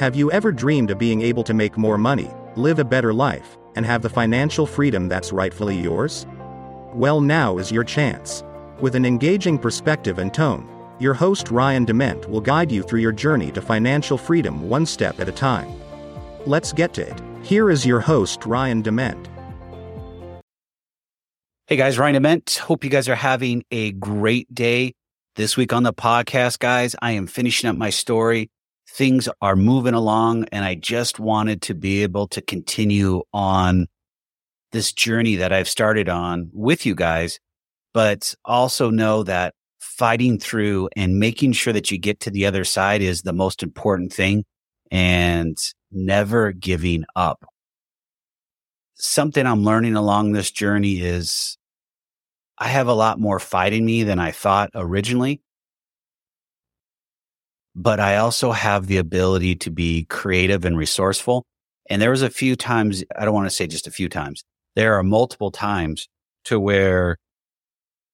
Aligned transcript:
Have 0.00 0.16
you 0.16 0.32
ever 0.32 0.50
dreamed 0.50 0.90
of 0.90 0.96
being 0.96 1.20
able 1.20 1.44
to 1.44 1.52
make 1.52 1.76
more 1.76 1.98
money, 1.98 2.30
live 2.56 2.78
a 2.78 2.84
better 2.84 3.12
life, 3.12 3.58
and 3.76 3.84
have 3.84 4.00
the 4.00 4.08
financial 4.08 4.64
freedom 4.64 5.08
that's 5.08 5.30
rightfully 5.30 5.78
yours? 5.78 6.26
Well, 6.94 7.20
now 7.20 7.58
is 7.58 7.70
your 7.70 7.84
chance. 7.84 8.42
With 8.80 8.94
an 8.94 9.04
engaging 9.04 9.58
perspective 9.58 10.18
and 10.18 10.32
tone, 10.32 10.66
your 10.98 11.12
host 11.12 11.50
Ryan 11.50 11.84
DeMent 11.84 12.26
will 12.30 12.40
guide 12.40 12.72
you 12.72 12.82
through 12.82 13.00
your 13.00 13.12
journey 13.12 13.52
to 13.52 13.60
financial 13.60 14.16
freedom 14.16 14.70
one 14.70 14.86
step 14.86 15.20
at 15.20 15.28
a 15.28 15.32
time. 15.32 15.70
Let's 16.46 16.72
get 16.72 16.94
to 16.94 17.02
it. 17.02 17.20
Here 17.42 17.68
is 17.68 17.84
your 17.84 18.00
host 18.00 18.46
Ryan 18.46 18.82
DeMent. 18.82 19.26
Hey 21.66 21.76
guys, 21.76 21.98
Ryan 21.98 22.22
DeMent. 22.22 22.56
Hope 22.56 22.84
you 22.84 22.90
guys 22.90 23.10
are 23.10 23.16
having 23.16 23.64
a 23.70 23.92
great 23.92 24.54
day. 24.54 24.94
This 25.36 25.58
week 25.58 25.74
on 25.74 25.82
the 25.82 25.92
podcast, 25.92 26.58
guys, 26.58 26.96
I 27.02 27.10
am 27.10 27.26
finishing 27.26 27.68
up 27.68 27.76
my 27.76 27.90
story. 27.90 28.48
Things 28.92 29.28
are 29.40 29.56
moving 29.56 29.94
along, 29.94 30.44
and 30.52 30.64
I 30.64 30.74
just 30.74 31.18
wanted 31.18 31.62
to 31.62 31.74
be 31.74 32.02
able 32.02 32.26
to 32.28 32.42
continue 32.42 33.22
on 33.32 33.86
this 34.72 34.92
journey 34.92 35.36
that 35.36 35.52
I've 35.52 35.68
started 35.68 36.08
on 36.08 36.50
with 36.52 36.84
you 36.84 36.94
guys, 36.94 37.38
but 37.94 38.34
also 38.44 38.90
know 38.90 39.22
that 39.22 39.54
fighting 39.78 40.38
through 40.38 40.88
and 40.96 41.18
making 41.18 41.52
sure 41.52 41.72
that 41.72 41.90
you 41.90 41.98
get 41.98 42.20
to 42.20 42.30
the 42.30 42.46
other 42.46 42.64
side 42.64 43.00
is 43.00 43.22
the 43.22 43.32
most 43.32 43.62
important 43.62 44.12
thing 44.12 44.44
and 44.90 45.56
never 45.90 46.52
giving 46.52 47.04
up. 47.16 47.44
Something 48.94 49.46
I'm 49.46 49.64
learning 49.64 49.96
along 49.96 50.32
this 50.32 50.50
journey 50.50 51.00
is 51.00 51.56
I 52.58 52.68
have 52.68 52.88
a 52.88 52.92
lot 52.92 53.18
more 53.18 53.38
fight 53.38 53.72
in 53.72 53.84
me 53.84 54.02
than 54.02 54.18
I 54.18 54.32
thought 54.32 54.70
originally. 54.74 55.40
But 57.80 57.98
I 57.98 58.16
also 58.16 58.52
have 58.52 58.88
the 58.88 58.98
ability 58.98 59.56
to 59.56 59.70
be 59.70 60.04
creative 60.04 60.66
and 60.66 60.76
resourceful. 60.76 61.46
And 61.88 62.02
there 62.02 62.10
was 62.10 62.20
a 62.20 62.28
few 62.28 62.54
times, 62.54 63.02
I 63.18 63.24
don't 63.24 63.32
want 63.32 63.46
to 63.46 63.54
say 63.54 63.66
just 63.66 63.86
a 63.86 63.90
few 63.90 64.06
times, 64.06 64.44
there 64.76 64.96
are 64.96 65.02
multiple 65.02 65.50
times 65.50 66.06
to 66.44 66.60
where 66.60 67.16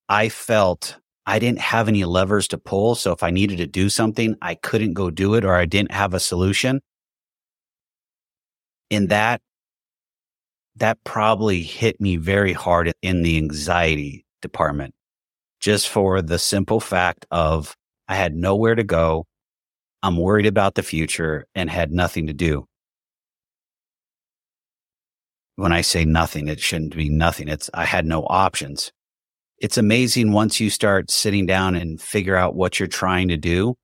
I 0.08 0.28
felt 0.28 0.96
I 1.26 1.40
didn't 1.40 1.58
have 1.58 1.88
any 1.88 2.04
levers 2.04 2.46
to 2.48 2.58
pull. 2.58 2.94
So 2.94 3.10
if 3.10 3.24
I 3.24 3.30
needed 3.30 3.58
to 3.58 3.66
do 3.66 3.88
something, 3.88 4.36
I 4.40 4.54
couldn't 4.54 4.94
go 4.94 5.10
do 5.10 5.34
it 5.34 5.44
or 5.44 5.56
I 5.56 5.64
didn't 5.64 5.90
have 5.90 6.14
a 6.14 6.20
solution. 6.20 6.80
And 8.88 9.08
that, 9.08 9.40
that 10.76 10.98
probably 11.02 11.62
hit 11.62 12.00
me 12.00 12.18
very 12.18 12.52
hard 12.52 12.92
in 13.02 13.22
the 13.22 13.36
anxiety 13.36 14.24
department 14.42 14.94
just 15.58 15.88
for 15.88 16.22
the 16.22 16.38
simple 16.38 16.78
fact 16.78 17.26
of 17.32 17.74
I 18.06 18.14
had 18.14 18.36
nowhere 18.36 18.76
to 18.76 18.84
go. 18.84 19.26
I'm 20.06 20.16
worried 20.16 20.46
about 20.46 20.74
the 20.74 20.82
future 20.82 21.46
and 21.54 21.68
had 21.70 21.92
nothing 21.92 22.26
to 22.28 22.32
do. 22.32 22.66
When 25.56 25.72
I 25.72 25.80
say 25.80 26.04
nothing, 26.04 26.48
it 26.48 26.60
shouldn't 26.60 26.96
be 26.96 27.08
nothing. 27.08 27.48
It's 27.48 27.70
I 27.74 27.84
had 27.84 28.06
no 28.06 28.26
options 28.28 28.92
it's 29.58 29.78
amazing 29.78 30.32
once 30.32 30.60
you 30.60 30.68
start 30.70 31.10
sitting 31.10 31.46
down 31.46 31.74
and 31.74 32.00
figure 32.00 32.36
out 32.36 32.54
what 32.54 32.78
you're 32.78 32.88
trying 32.88 33.28
to 33.28 33.36
do 33.36 33.74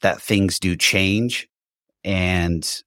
that 0.00 0.22
things 0.22 0.60
do 0.60 0.76
change 0.76 1.48
and 2.04 2.82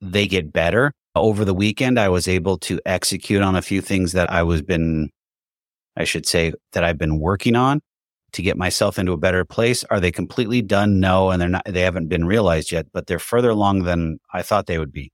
they 0.00 0.26
get 0.26 0.52
better. 0.52 0.92
Over 1.16 1.44
the 1.44 1.54
weekend, 1.54 1.98
I 1.98 2.08
was 2.08 2.28
able 2.28 2.58
to 2.58 2.80
execute 2.84 3.40
on 3.40 3.56
a 3.56 3.62
few 3.62 3.80
things 3.80 4.12
that 4.12 4.30
I 4.30 4.42
was 4.42 4.62
been, 4.62 5.10
I 5.96 6.04
should 6.04 6.26
say 6.26 6.52
that 6.72 6.84
I've 6.84 6.98
been 6.98 7.18
working 7.18 7.56
on 7.56 7.80
to 8.34 8.42
get 8.42 8.56
myself 8.56 8.98
into 8.98 9.12
a 9.12 9.16
better 9.16 9.44
place. 9.44 9.84
Are 9.84 10.00
they 10.00 10.12
completely 10.12 10.62
done? 10.62 11.00
No. 11.00 11.30
And 11.30 11.40
they're 11.40 11.48
not, 11.48 11.64
they 11.66 11.80
haven't 11.80 12.08
been 12.08 12.26
realized 12.26 12.70
yet, 12.72 12.86
but 12.92 13.06
they're 13.06 13.18
further 13.18 13.50
along 13.50 13.84
than 13.84 14.18
I 14.32 14.42
thought 14.42 14.66
they 14.66 14.78
would 14.78 14.92
be. 14.92 15.10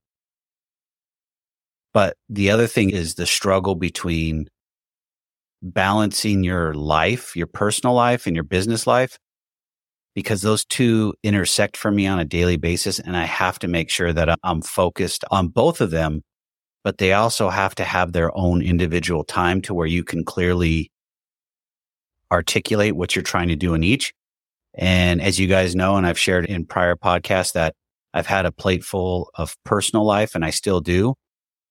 But 1.92 2.16
the 2.28 2.50
other 2.50 2.66
thing 2.66 2.90
is 2.90 3.14
the 3.14 3.26
struggle 3.26 3.74
between 3.74 4.48
balancing 5.62 6.44
your 6.44 6.72
life, 6.74 7.36
your 7.36 7.46
personal 7.46 7.94
life 7.94 8.26
and 8.26 8.34
your 8.36 8.44
business 8.44 8.86
life, 8.86 9.18
because 10.14 10.42
those 10.42 10.64
two 10.64 11.14
intersect 11.22 11.76
for 11.76 11.90
me 11.90 12.06
on 12.06 12.18
a 12.18 12.24
daily 12.24 12.56
basis. 12.56 12.98
And 12.98 13.16
I 13.16 13.24
have 13.24 13.58
to 13.60 13.68
make 13.68 13.90
sure 13.90 14.12
that 14.12 14.38
I'm 14.42 14.62
focused 14.62 15.24
on 15.30 15.48
both 15.48 15.80
of 15.80 15.90
them, 15.90 16.22
but 16.84 16.98
they 16.98 17.12
also 17.12 17.48
have 17.50 17.74
to 17.76 17.84
have 17.84 18.12
their 18.12 18.36
own 18.36 18.62
individual 18.62 19.24
time 19.24 19.60
to 19.62 19.74
where 19.74 19.86
you 19.86 20.04
can 20.04 20.24
clearly 20.24 20.90
articulate 22.32 22.96
what 22.96 23.14
you're 23.14 23.22
trying 23.22 23.48
to 23.48 23.56
do 23.56 23.74
in 23.74 23.82
each. 23.82 24.12
And 24.74 25.20
as 25.20 25.38
you 25.38 25.46
guys 25.46 25.74
know, 25.74 25.96
and 25.96 26.06
I've 26.06 26.18
shared 26.18 26.46
in 26.46 26.64
prior 26.64 26.96
podcasts 26.96 27.52
that 27.52 27.74
I've 28.14 28.26
had 28.26 28.46
a 28.46 28.52
plate 28.52 28.84
full 28.84 29.30
of 29.34 29.56
personal 29.64 30.04
life 30.04 30.34
and 30.34 30.44
I 30.44 30.50
still 30.50 30.80
do. 30.80 31.14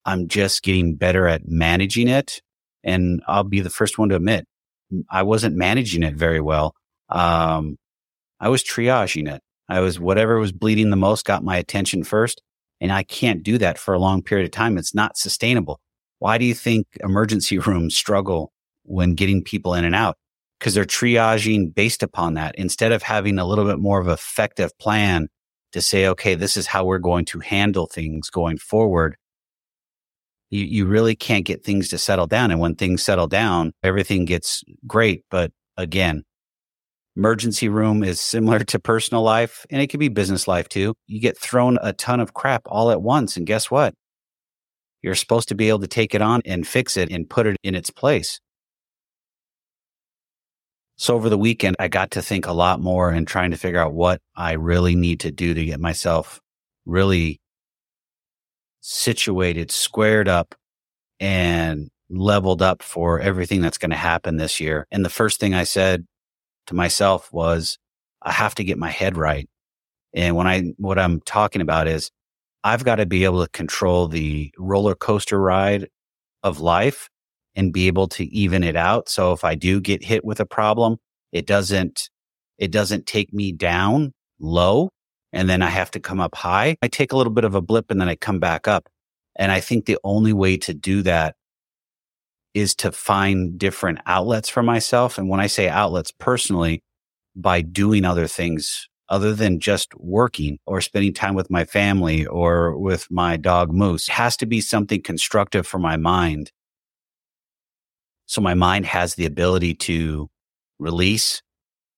I'm 0.06 0.28
just 0.28 0.64
getting 0.64 0.96
better 0.96 1.28
at 1.28 1.48
managing 1.48 2.08
it 2.08 2.42
and 2.84 3.22
I'll 3.28 3.44
be 3.44 3.60
the 3.60 3.70
first 3.70 3.98
one 3.98 4.10
to 4.10 4.16
admit 4.16 4.46
I 5.10 5.24
wasn't 5.24 5.56
managing 5.56 6.04
it 6.04 6.16
very 6.16 6.42
well. 6.42 6.74
Um, 7.10 7.78
I 8.40 8.50
was 8.50 8.64
triaging 8.64 9.32
it. 9.32 9.42
I 9.68 9.82
was 9.82 10.00
whatever 10.00 10.40
was 10.40 10.52
bleeding 10.52 10.90
the 10.90 10.96
most 10.96 11.26
got 11.26 11.44
my 11.44 11.58
attention 11.58 12.04
first. 12.04 12.42
And 12.82 12.92
I 12.92 13.04
can't 13.04 13.44
do 13.44 13.58
that 13.58 13.78
for 13.78 13.94
a 13.94 14.00
long 14.00 14.24
period 14.24 14.46
of 14.46 14.52
time. 14.52 14.78
It's 14.78 14.96
not 14.96 15.18
sustainable. 15.18 15.80
Why 16.20 16.38
do 16.38 16.46
you 16.46 16.54
think 16.54 16.88
emergency 17.02 17.58
rooms 17.60 17.96
struggle 17.96 18.52
when 18.84 19.16
getting 19.16 19.44
people 19.44 19.74
in 19.74 19.86
and 19.86 19.96
out? 19.96 20.18
Because 20.60 20.74
they're 20.74 20.84
triaging 20.84 21.74
based 21.74 22.04
upon 22.04 22.34
that 22.34 22.56
instead 22.56 22.92
of 22.92 23.02
having 23.02 23.40
a 23.40 23.46
little 23.46 23.66
bit 23.66 23.80
more 23.80 24.00
of 24.02 24.08
effective 24.08 24.78
plan 24.78 25.30
to 25.72 25.82
say, 25.82 26.08
okay, 26.08 26.36
this 26.36 26.58
is 26.58 26.68
how 26.68 26.84
we're 26.84 27.00
going 27.00 27.26
to 27.26 27.40
handle 27.40 27.86
things 27.86 28.30
going 28.30 28.58
forward 28.58 29.16
you, 30.50 30.66
you 30.66 30.86
really 30.86 31.16
can't 31.16 31.46
get 31.46 31.64
things 31.64 31.90
to 31.90 31.98
settle 31.98 32.28
down. 32.28 32.52
And 32.52 32.60
when 32.60 32.76
things 32.76 33.04
settle 33.04 33.28
down, 33.28 33.74
everything 33.84 34.26
gets 34.26 34.64
great. 34.88 35.24
But 35.30 35.52
again, 35.78 36.24
emergency 37.16 37.70
room 37.70 38.04
is 38.04 38.20
similar 38.20 38.60
to 38.66 38.80
personal 38.80 39.24
life 39.24 39.66
and 39.70 39.82
it 39.82 39.88
could 39.88 40.00
be 40.00 40.10
business 40.10 40.48
life 40.48 40.70
too. 40.70 40.96
You 41.08 41.22
get 41.22 41.38
thrown 41.38 41.78
a 41.82 41.94
ton 41.94 42.20
of 42.20 42.34
crap 42.34 42.64
all 42.66 42.92
at 42.92 43.02
once. 43.02 43.38
And 43.38 43.46
guess 43.46 43.70
what? 43.70 43.94
You're 45.02 45.16
supposed 45.16 45.48
to 45.50 45.56
be 45.56 45.70
able 45.70 45.80
to 45.80 45.88
take 45.88 46.14
it 46.14 46.22
on 46.22 46.42
and 46.46 46.68
fix 46.68 46.98
it 46.98 47.10
and 47.10 47.30
put 47.30 47.48
it 47.48 47.56
in 47.64 47.74
its 47.74 47.90
place. 47.90 48.40
So 51.00 51.16
over 51.16 51.30
the 51.30 51.38
weekend, 51.38 51.78
I 51.80 51.88
got 51.88 52.12
to 52.12 52.22
think 52.22 52.46
a 52.46 52.52
lot 52.52 52.82
more 52.82 53.10
and 53.10 53.26
trying 53.26 53.52
to 53.52 53.58
figure 53.58 53.80
out 53.80 53.94
what 53.94 54.22
I 54.36 54.52
really 54.54 54.96
need 54.96 55.22
to 55.22 55.32
do 55.32 55.54
to 55.54 55.66
get 55.66 55.80
myself 55.80 56.42
really 56.86 57.40
situated, 58.82 59.72
squared 59.72 60.28
up, 60.28 60.56
and 61.18 61.90
leveled 62.10 62.62
up 62.62 62.84
for 62.84 63.22
everything 63.22 63.62
that's 63.62 63.78
going 63.78 63.92
to 63.92 63.96
happen 63.96 64.36
this 64.36 64.60
year. 64.60 64.88
And 64.92 65.06
the 65.06 65.10
first 65.10 65.40
thing 65.40 65.54
I 65.54 65.64
said 65.64 66.06
to 66.68 66.74
myself 66.74 67.32
was, 67.32 67.78
I 68.22 68.34
have 68.34 68.56
to 68.56 68.66
get 68.66 68.78
my 68.78 68.90
head 68.90 69.16
right. 69.16 69.48
And 70.14 70.36
when 70.36 70.48
I, 70.48 70.74
what 70.76 71.00
I'm 71.00 71.22
talking 71.22 71.62
about 71.62 71.88
is 71.88 72.12
I've 72.62 72.84
got 72.84 72.98
to 72.98 73.06
be 73.06 73.24
able 73.24 73.42
to 73.46 73.52
control 73.52 74.10
the 74.10 74.52
roller 74.58 74.96
coaster 74.96 75.40
ride 75.40 75.88
of 76.44 76.60
life 76.60 77.10
and 77.60 77.74
be 77.74 77.88
able 77.88 78.08
to 78.08 78.24
even 78.34 78.64
it 78.64 78.78
out. 78.78 79.10
So 79.10 79.34
if 79.34 79.44
I 79.44 79.54
do 79.54 79.82
get 79.82 80.02
hit 80.02 80.24
with 80.24 80.40
a 80.40 80.46
problem, 80.46 80.96
it 81.34 81.46
doesn't, 81.46 82.10
it 82.58 82.72
doesn't 82.72 83.06
take 83.06 83.34
me 83.34 83.52
down 83.52 84.14
low 84.40 84.92
and 85.34 85.50
then 85.50 85.62
I 85.62 85.68
have 85.68 85.92
to 85.92 86.00
come 86.00 86.22
up 86.22 86.36
high. 86.36 86.78
I 86.82 86.88
take 86.88 87.12
a 87.12 87.18
little 87.18 87.34
bit 87.34 87.44
of 87.44 87.56
a 87.56 87.62
blip 87.62 87.92
and 87.92 88.00
then 88.00 88.08
I 88.08 88.16
come 88.16 88.40
back 88.40 88.66
up. 88.66 88.88
And 89.36 89.52
I 89.52 89.60
think 89.60 89.86
the 89.86 89.98
only 90.06 90.32
way 90.32 90.56
to 90.56 90.74
do 90.74 91.02
that 91.02 91.36
is 92.54 92.76
to 92.76 92.94
find 92.94 93.60
different 93.60 94.00
outlets 94.06 94.48
for 94.48 94.64
myself. 94.64 95.18
And 95.18 95.28
when 95.28 95.42
I 95.42 95.48
say 95.48 95.68
outlets 95.68 96.14
personally, 96.18 96.82
by 97.36 97.62
doing 97.62 98.06
other 98.06 98.28
things 98.28 98.88
other 99.10 99.34
than 99.34 99.60
just 99.60 99.94
working 99.96 100.60
or 100.66 100.80
spending 100.80 101.14
time 101.14 101.36
with 101.36 101.52
my 101.52 101.66
family 101.66 102.26
or 102.26 102.78
with 102.78 103.06
my 103.12 103.36
dog 103.36 103.74
Moose, 103.74 104.08
it 104.08 104.14
has 104.14 104.38
to 104.38 104.46
be 104.46 104.62
something 104.62 105.02
constructive 105.02 105.68
for 105.68 105.78
my 105.78 105.98
mind. 105.98 106.54
So 108.30 108.42
my 108.42 108.54
mind 108.54 108.86
has 108.86 109.16
the 109.16 109.26
ability 109.26 109.74
to 109.74 110.30
release, 110.78 111.42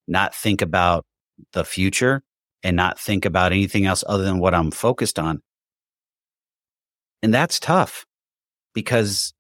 not 0.08 0.34
think 0.34 0.62
about 0.62 1.04
the 1.52 1.66
future 1.66 2.22
and 2.64 2.78
not 2.78 2.98
think 2.98 3.26
about 3.26 3.52
anything 3.52 3.86
else 3.86 4.02
other 4.08 4.24
than 4.24 4.40
what 4.40 4.56
I'm 4.56 4.72
focused 4.72 5.20
on. 5.20 5.42
And 7.22 7.34
that's 7.34 7.60
tough 7.60 8.06
because 8.74 9.34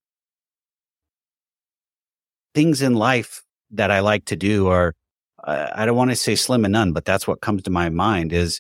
things 2.53 2.81
in 2.81 2.95
life 2.95 3.41
that 3.71 3.89
I 3.89 4.01
like 4.01 4.25
to 4.25 4.35
do 4.35 4.67
are, 4.67 4.93
I 5.41 5.85
don't 5.85 5.95
want 5.95 6.09
to 6.11 6.17
say 6.17 6.35
slim 6.35 6.65
and 6.65 6.73
none, 6.73 6.91
but 6.91 7.05
that's 7.05 7.25
what 7.25 7.39
comes 7.39 7.63
to 7.63 7.71
my 7.71 7.88
mind 7.88 8.33
is 8.33 8.59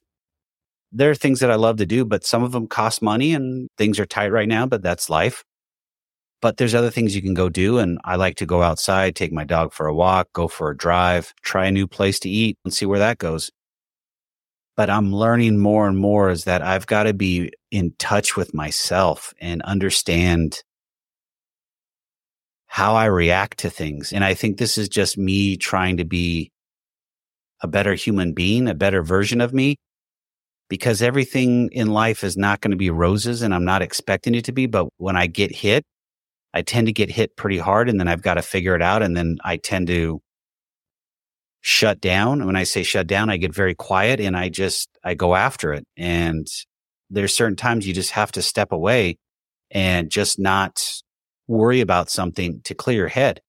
there 0.93 1.09
are 1.09 1.15
things 1.15 1.41
that 1.41 1.51
I 1.51 1.55
love 1.55 1.75
to 1.77 1.85
do, 1.85 2.05
but 2.05 2.23
some 2.23 2.43
of 2.43 2.53
them 2.53 2.67
cost 2.67 3.01
money 3.01 3.33
and 3.33 3.67
things 3.77 3.99
are 3.99 4.05
tight 4.05 4.31
right 4.31 4.47
now, 4.47 4.65
but 4.65 4.81
that's 4.81 5.09
life. 5.09 5.43
But 6.41 6.57
there's 6.57 6.75
other 6.75 6.89
things 6.91 7.15
you 7.15 7.21
can 7.21 7.33
go 7.35 7.49
do. 7.49 7.77
And 7.79 7.99
I 8.03 8.15
like 8.15 8.35
to 8.37 8.45
go 8.45 8.61
outside, 8.63 9.15
take 9.15 9.31
my 9.31 9.43
dog 9.43 9.73
for 9.73 9.87
a 9.87 9.93
walk, 9.93 10.33
go 10.33 10.47
for 10.47 10.71
a 10.71 10.77
drive, 10.77 11.33
try 11.43 11.67
a 11.67 11.71
new 11.71 11.87
place 11.87 12.19
to 12.21 12.29
eat 12.29 12.57
and 12.65 12.73
see 12.73 12.85
where 12.85 12.99
that 12.99 13.19
goes. 13.19 13.51
but 14.77 14.89
I'm 14.89 15.13
learning 15.13 15.59
more 15.59 15.87
and 15.87 15.97
more 15.97 16.29
is 16.29 16.45
that 16.45 16.61
I've 16.61 16.87
got 16.87 17.03
to 17.03 17.13
be 17.13 17.51
in 17.71 17.93
touch 17.99 18.35
with 18.35 18.53
myself 18.53 19.33
and 19.39 19.61
understand 19.63 20.63
how 22.67 22.95
I 22.95 23.05
react 23.05 23.59
to 23.59 23.69
things. 23.69 24.13
And 24.13 24.23
I 24.23 24.33
think 24.33 24.57
this 24.57 24.77
is 24.77 24.89
just 24.89 25.17
me 25.17 25.57
trying 25.57 25.97
to 25.97 26.05
be 26.05 26.51
a 27.61 27.67
better 27.67 27.93
human 27.93 28.33
being, 28.33 28.67
a 28.67 28.73
better 28.73 29.03
version 29.03 29.41
of 29.41 29.53
me, 29.53 29.75
because 30.69 31.01
everything 31.01 31.69
in 31.73 31.89
life 31.89 32.23
is 32.23 32.37
not 32.37 32.61
going 32.61 32.71
to 32.71 32.77
be 32.77 32.89
roses 32.89 33.41
and 33.41 33.53
I'm 33.53 33.65
not 33.65 33.81
expecting 33.81 34.35
it 34.35 34.45
to 34.45 34.53
be. 34.53 34.67
But 34.67 34.87
when 34.97 35.17
I 35.17 35.27
get 35.27 35.55
hit, 35.55 35.83
I 36.53 36.61
tend 36.61 36.87
to 36.87 36.93
get 36.93 37.09
hit 37.09 37.35
pretty 37.35 37.57
hard 37.57 37.89
and 37.89 37.99
then 37.99 38.07
I've 38.07 38.21
got 38.21 38.35
to 38.35 38.41
figure 38.41 38.75
it 38.75 38.81
out. 38.81 39.01
And 39.01 39.15
then 39.15 39.37
I 39.43 39.57
tend 39.57 39.87
to 39.87 40.21
shut 41.61 42.01
down. 42.01 42.45
When 42.45 42.55
I 42.55 42.63
say 42.63 42.83
shut 42.83 43.07
down, 43.07 43.29
I 43.29 43.37
get 43.37 43.53
very 43.53 43.75
quiet 43.75 44.19
and 44.19 44.35
I 44.35 44.49
just, 44.49 44.89
I 45.03 45.13
go 45.13 45.35
after 45.35 45.73
it. 45.73 45.85
And 45.95 46.47
there's 47.09 47.35
certain 47.35 47.55
times 47.55 47.87
you 47.87 47.93
just 47.93 48.11
have 48.11 48.31
to 48.33 48.41
step 48.41 48.71
away 48.71 49.17
and 49.69 50.09
just 50.09 50.39
not 50.39 51.01
worry 51.47 51.81
about 51.81 52.09
something 52.09 52.61
to 52.63 52.73
clear 52.73 52.97
your 52.97 53.07
head. 53.07 53.41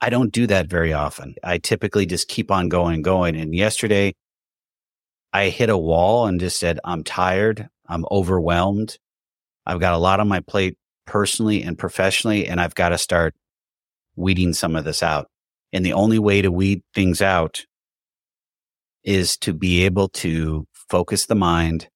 I 0.00 0.08
don't 0.08 0.32
do 0.32 0.46
that 0.46 0.68
very 0.68 0.94
often. 0.94 1.34
I 1.42 1.58
typically 1.58 2.06
just 2.06 2.28
keep 2.28 2.50
on 2.50 2.70
going, 2.70 3.02
going. 3.02 3.36
And 3.36 3.54
yesterday 3.54 4.14
I 5.32 5.50
hit 5.50 5.68
a 5.68 5.76
wall 5.76 6.26
and 6.26 6.40
just 6.40 6.58
said, 6.58 6.80
I'm 6.84 7.04
tired. 7.04 7.68
I'm 7.86 8.06
overwhelmed. 8.10 8.98
I've 9.70 9.78
got 9.78 9.94
a 9.94 9.98
lot 9.98 10.18
on 10.18 10.26
my 10.26 10.40
plate 10.40 10.76
personally 11.06 11.62
and 11.62 11.78
professionally, 11.78 12.48
and 12.48 12.60
I've 12.60 12.74
got 12.74 12.88
to 12.88 12.98
start 12.98 13.36
weeding 14.16 14.52
some 14.52 14.74
of 14.74 14.84
this 14.84 15.00
out. 15.00 15.28
And 15.72 15.86
the 15.86 15.92
only 15.92 16.18
way 16.18 16.42
to 16.42 16.50
weed 16.50 16.82
things 16.92 17.22
out 17.22 17.64
is 19.04 19.36
to 19.38 19.54
be 19.54 19.84
able 19.84 20.08
to 20.08 20.66
focus 20.72 21.26
the 21.26 21.36
mind, 21.36 21.88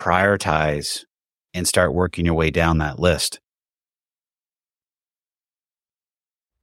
prioritize, 0.00 1.04
and 1.54 1.68
start 1.68 1.94
working 1.94 2.24
your 2.24 2.34
way 2.34 2.50
down 2.50 2.78
that 2.78 2.98
list. 2.98 3.38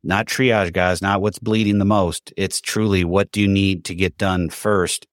Not 0.04 0.26
triage, 0.26 0.74
guys, 0.74 1.02
not 1.02 1.22
what's 1.22 1.40
bleeding 1.40 1.78
the 1.78 1.86
most. 1.86 2.34
It's 2.36 2.60
truly 2.60 3.06
what 3.06 3.32
do 3.32 3.40
you 3.40 3.48
need 3.48 3.86
to 3.86 3.96
get 3.96 4.18
done 4.18 4.50
first. 4.50 5.08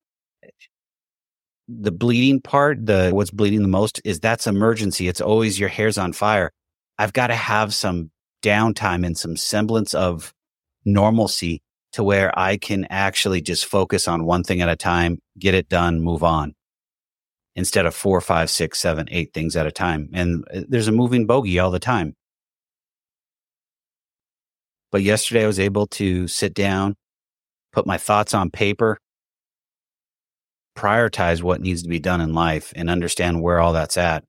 The 1.73 1.93
bleeding 1.93 2.41
part, 2.41 2.85
the 2.85 3.11
what's 3.13 3.31
bleeding 3.31 3.63
the 3.63 3.69
most 3.69 4.01
is 4.05 4.19
that's 4.19 4.47
emergency. 4.47 5.07
It's 5.07 5.21
always 5.21 5.61
your 5.61 5.69
hair's 5.69 5.99
on 5.99 6.13
fire. 6.13 6.51
I've 6.99 7.13
got 7.13 7.29
to 7.29 7.37
have 7.37 7.73
some 7.73 8.11
downtime 8.43 9.07
and 9.07 9.17
some 9.17 9.37
semblance 9.37 9.95
of 9.95 10.35
normalcy 10.85 11.63
to 11.93 12.03
where 12.03 12.37
I 12.39 12.57
can 12.57 12.87
actually 12.91 13.41
just 13.41 13.67
focus 13.67 14.09
on 14.09 14.25
one 14.25 14.43
thing 14.43 14.61
at 14.61 14.69
a 14.69 14.77
time, 14.77 15.19
get 15.39 15.55
it 15.55 15.69
done, 15.69 16.01
move 16.01 16.23
on 16.23 16.55
instead 17.57 17.87
of 17.87 17.95
four, 17.95 18.21
five, 18.21 18.49
six, 18.49 18.79
seven, 18.79 19.09
eight 19.11 19.33
things 19.35 19.57
at 19.57 19.67
a 19.67 19.73
time. 19.73 20.09
And 20.13 20.45
uh, 20.55 20.63
there's 20.69 20.89
a 20.89 20.93
moving 20.93 21.27
bogey 21.27 21.59
all 21.59 21.71
the 21.71 21.79
time. 21.79 22.15
But 24.93 25.03
yesterday 25.03 25.45
I 25.45 25.47
was 25.47 25.61
able 25.61 25.87
to 25.89 26.27
sit 26.27 26.55
down, 26.55 26.97
put 27.73 27.87
my 27.87 27.99
thoughts 27.99 28.35
on 28.35 28.51
paper, 28.51 28.99
prioritize 30.77 31.43
what 31.43 31.61
needs 31.61 31.83
to 31.83 31.89
be 31.89 32.01
done 32.01 32.21
in 32.21 32.35
life 32.35 32.73
and 32.77 32.91
understand 32.91 33.43
where 33.43 33.61
all 33.61 33.73
that's 33.73 33.97
at. 33.97 34.25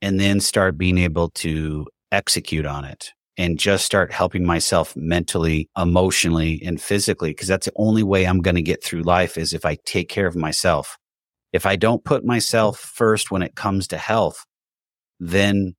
And 0.00 0.18
then 0.18 0.40
start 0.40 0.76
being 0.76 0.98
able 0.98 1.30
to 1.30 1.86
execute 2.10 2.66
on 2.66 2.84
it 2.84 3.12
and 3.38 3.58
just 3.58 3.86
start 3.86 4.12
helping 4.12 4.44
myself 4.44 4.94
mentally, 4.96 5.68
emotionally, 5.78 6.60
and 6.64 6.80
physically. 6.80 7.32
Cause 7.32 7.46
that's 7.46 7.66
the 7.66 7.72
only 7.76 8.02
way 8.02 8.24
I'm 8.26 8.40
going 8.40 8.56
to 8.56 8.62
get 8.62 8.82
through 8.82 9.02
life 9.02 9.38
is 9.38 9.54
if 9.54 9.64
I 9.64 9.76
take 9.84 10.08
care 10.08 10.26
of 10.26 10.34
myself 10.34 10.98
if 11.52 11.66
I 11.66 11.76
don't 11.76 12.04
put 12.04 12.24
myself 12.24 12.78
first 12.78 13.30
when 13.30 13.42
it 13.42 13.54
comes 13.54 13.88
to 13.88 13.98
health, 13.98 14.44
then 15.20 15.74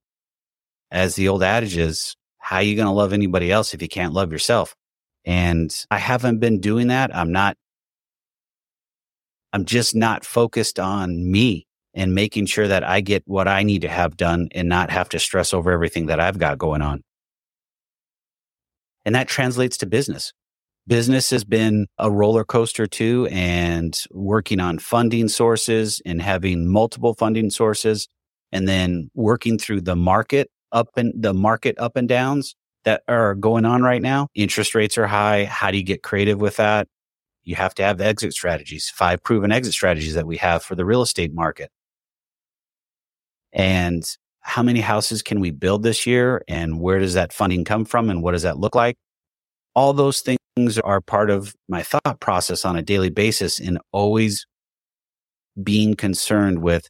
as 0.92 1.16
the 1.16 1.28
old 1.28 1.44
adage 1.44 1.78
is, 1.78 2.16
how 2.38 2.58
are 2.58 2.64
you 2.64 2.76
going 2.76 2.88
to 2.88 2.94
love 2.94 3.14
anybody 3.14 3.52
else 3.52 3.74
if 3.74 3.82
you 3.82 3.88
can't 3.88 4.14
love 4.14 4.32
yourself? 4.32 4.76
And 5.26 5.74
I 5.90 5.98
haven't 5.98 6.40
been 6.40 6.60
doing 6.60 6.88
that. 6.88 7.16
I'm 7.16 7.32
not, 7.32 7.58
I'm 9.54 9.66
just 9.66 9.96
not 9.96 10.26
focused 10.26 10.80
on 10.80 11.32
me 11.32 11.66
and 11.94 12.14
making 12.16 12.48
sure 12.48 12.68
that 12.68 12.84
I 12.84 13.02
get 13.02 13.24
what 13.26 13.48
I 13.48 13.64
need 13.64 13.84
to 13.84 13.90
have 13.90 14.18
done 14.18 14.50
and 14.52 14.68
not 14.68 14.90
have 14.90 15.10
to 15.10 15.20
stress 15.20 15.54
over 15.54 15.72
everything 15.72 16.08
that 16.08 16.20
I've 16.20 16.40
got 16.40 16.58
going 16.58 16.82
on. 16.82 17.04
And 19.06 19.16
that 19.16 19.28
translates 19.28 19.78
to 19.78 19.86
business 19.86 20.34
business 20.88 21.30
has 21.30 21.44
been 21.44 21.88
a 21.98 22.12
roller 22.12 22.44
coaster 22.44 22.86
too 22.88 23.28
and 23.32 24.04
working 24.12 24.60
on 24.60 24.80
funding 24.80 25.30
sources 25.30 26.02
and 26.06 26.22
having 26.22 26.68
multiple 26.68 27.14
funding 27.14 27.50
sources 27.50 28.08
and 28.52 28.68
then 28.68 29.10
working 29.14 29.58
through 29.58 29.82
the 29.82 29.96
market 29.96 30.50
up 30.72 30.90
and 30.98 31.14
the 31.16 31.34
market 31.34 31.76
up 31.80 31.96
and 31.96 32.10
downs 32.10 32.56
that 32.84 33.02
are 33.08 33.34
going 33.36 33.64
on 33.64 33.82
right 33.82 34.02
now. 34.02 34.28
Interest 34.36 34.76
rates 34.76 34.98
are 34.98 35.08
high. 35.08 35.46
How 35.46 35.72
do 35.72 35.78
you 35.78 35.84
get 35.84 36.04
creative 36.04 36.42
with 36.42 36.58
that? 36.58 36.88
You 37.44 37.56
have 37.56 37.74
to 37.76 37.84
have 37.84 38.00
exit 38.00 38.34
strategies, 38.34 38.90
five 38.90 39.22
proven 39.24 39.52
exit 39.52 39.74
strategies 39.74 40.14
that 40.14 40.28
we 40.28 40.38
have 40.38 40.64
for 40.64 40.76
the 40.76 40.86
real 40.86 41.02
estate 41.02 41.34
market. 41.34 41.70
And 43.52 44.04
how 44.42 44.64
many 44.64 44.82
houses 44.82 45.22
can 45.22 45.40
we 45.40 45.52
build 45.52 45.84
this 45.84 46.06
year? 46.06 46.44
And 46.48 46.80
where 46.80 47.00
does 47.00 47.14
that 47.14 47.34
funding 47.34 47.64
come 47.64 47.86
from? 47.86 48.10
And 48.10 48.22
what 48.22 48.32
does 48.32 48.44
that 48.44 48.60
look 48.60 48.76
like? 48.76 48.96
All 49.76 49.94
those 49.94 50.22
things 50.22 50.78
are 50.80 51.02
part 51.02 51.30
of 51.30 51.54
my 51.68 51.84
thought 51.84 52.20
process 52.20 52.66
on 52.66 52.76
a 52.76 52.82
daily 52.82 53.10
basis 53.10 53.60
and 53.60 53.80
always 53.92 54.46
being 55.62 55.96
concerned 55.96 56.62
with 56.62 56.88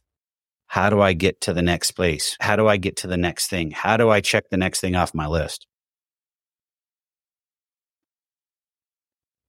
how 0.66 0.90
do 0.90 1.00
I 1.00 1.12
get 1.12 1.40
to 1.42 1.52
the 1.52 1.62
next 1.62 1.92
place? 1.92 2.36
How 2.40 2.56
do 2.56 2.66
I 2.66 2.76
get 2.76 2.96
to 2.96 3.06
the 3.06 3.16
next 3.16 3.48
thing? 3.48 3.70
How 3.70 3.96
do 3.96 4.10
I 4.10 4.20
check 4.20 4.44
the 4.50 4.56
next 4.56 4.80
thing 4.80 4.96
off 4.96 5.14
my 5.14 5.26
list? 5.26 5.66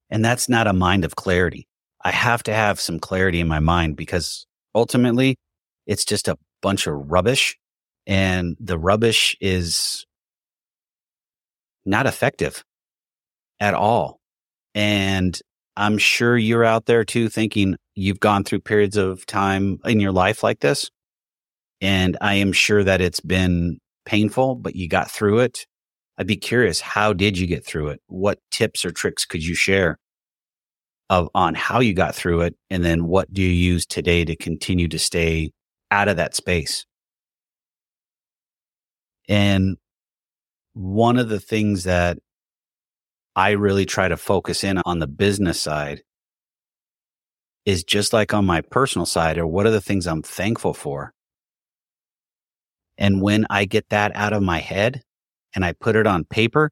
And 0.09 0.23
that's 0.23 0.47
not 0.47 0.67
a 0.67 0.73
mind 0.73 1.05
of 1.05 1.15
clarity. 1.15 1.67
I 2.03 2.11
have 2.11 2.43
to 2.43 2.53
have 2.53 2.79
some 2.79 2.99
clarity 2.99 3.39
in 3.39 3.47
my 3.47 3.59
mind 3.59 3.95
because 3.95 4.45
ultimately 4.75 5.37
it's 5.87 6.05
just 6.05 6.27
a 6.27 6.37
bunch 6.61 6.87
of 6.87 6.93
rubbish 7.11 7.57
and 8.07 8.55
the 8.59 8.77
rubbish 8.77 9.35
is 9.41 10.05
not 11.85 12.05
effective 12.05 12.63
at 13.59 13.73
all. 13.73 14.19
And 14.73 15.39
I'm 15.77 15.97
sure 15.97 16.37
you're 16.37 16.63
out 16.63 16.85
there 16.85 17.03
too 17.03 17.29
thinking 17.29 17.75
you've 17.95 18.19
gone 18.19 18.43
through 18.43 18.61
periods 18.61 18.97
of 18.97 19.25
time 19.25 19.79
in 19.85 19.99
your 19.99 20.11
life 20.11 20.43
like 20.43 20.59
this. 20.59 20.89
And 21.81 22.17
I 22.21 22.35
am 22.35 22.51
sure 22.51 22.83
that 22.83 23.01
it's 23.01 23.19
been 23.19 23.79
painful, 24.05 24.55
but 24.55 24.75
you 24.75 24.87
got 24.87 25.11
through 25.11 25.39
it. 25.39 25.65
I'd 26.17 26.27
be 26.27 26.37
curious, 26.37 26.79
how 26.79 27.13
did 27.13 27.37
you 27.37 27.47
get 27.47 27.65
through 27.65 27.89
it? 27.89 28.01
What 28.07 28.39
tips 28.51 28.85
or 28.85 28.91
tricks 28.91 29.25
could 29.25 29.43
you 29.43 29.55
share 29.55 29.99
of 31.09 31.29
on 31.35 31.55
how 31.55 31.79
you 31.81 31.93
got 31.93 32.15
through 32.15 32.41
it? 32.41 32.55
And 32.69 32.83
then 32.83 33.05
what 33.05 33.31
do 33.33 33.41
you 33.41 33.49
use 33.49 33.85
today 33.85 34.23
to 34.25 34.35
continue 34.35 34.87
to 34.87 34.99
stay 34.99 35.51
out 35.91 36.07
of 36.07 36.17
that 36.17 36.35
space? 36.35 36.85
And 39.27 39.77
one 40.73 41.17
of 41.17 41.29
the 41.29 41.39
things 41.39 41.83
that 41.83 42.17
I 43.35 43.51
really 43.51 43.85
try 43.85 44.07
to 44.07 44.17
focus 44.17 44.63
in 44.63 44.77
on 44.85 44.99
the 44.99 45.07
business 45.07 45.59
side 45.59 46.01
is 47.65 47.83
just 47.83 48.13
like 48.13 48.33
on 48.33 48.45
my 48.45 48.61
personal 48.61 49.05
side 49.05 49.37
or 49.37 49.47
what 49.47 49.65
are 49.65 49.71
the 49.71 49.81
things 49.81 50.07
I'm 50.07 50.21
thankful 50.21 50.73
for. 50.73 51.13
And 52.97 53.21
when 53.21 53.45
I 53.49 53.65
get 53.65 53.89
that 53.89 54.15
out 54.15 54.31
of 54.31 54.41
my 54.41 54.59
head 54.59 55.01
and 55.55 55.65
I 55.65 55.71
put 55.71 55.95
it 55.95 56.05
on 56.05 56.25
paper 56.25 56.69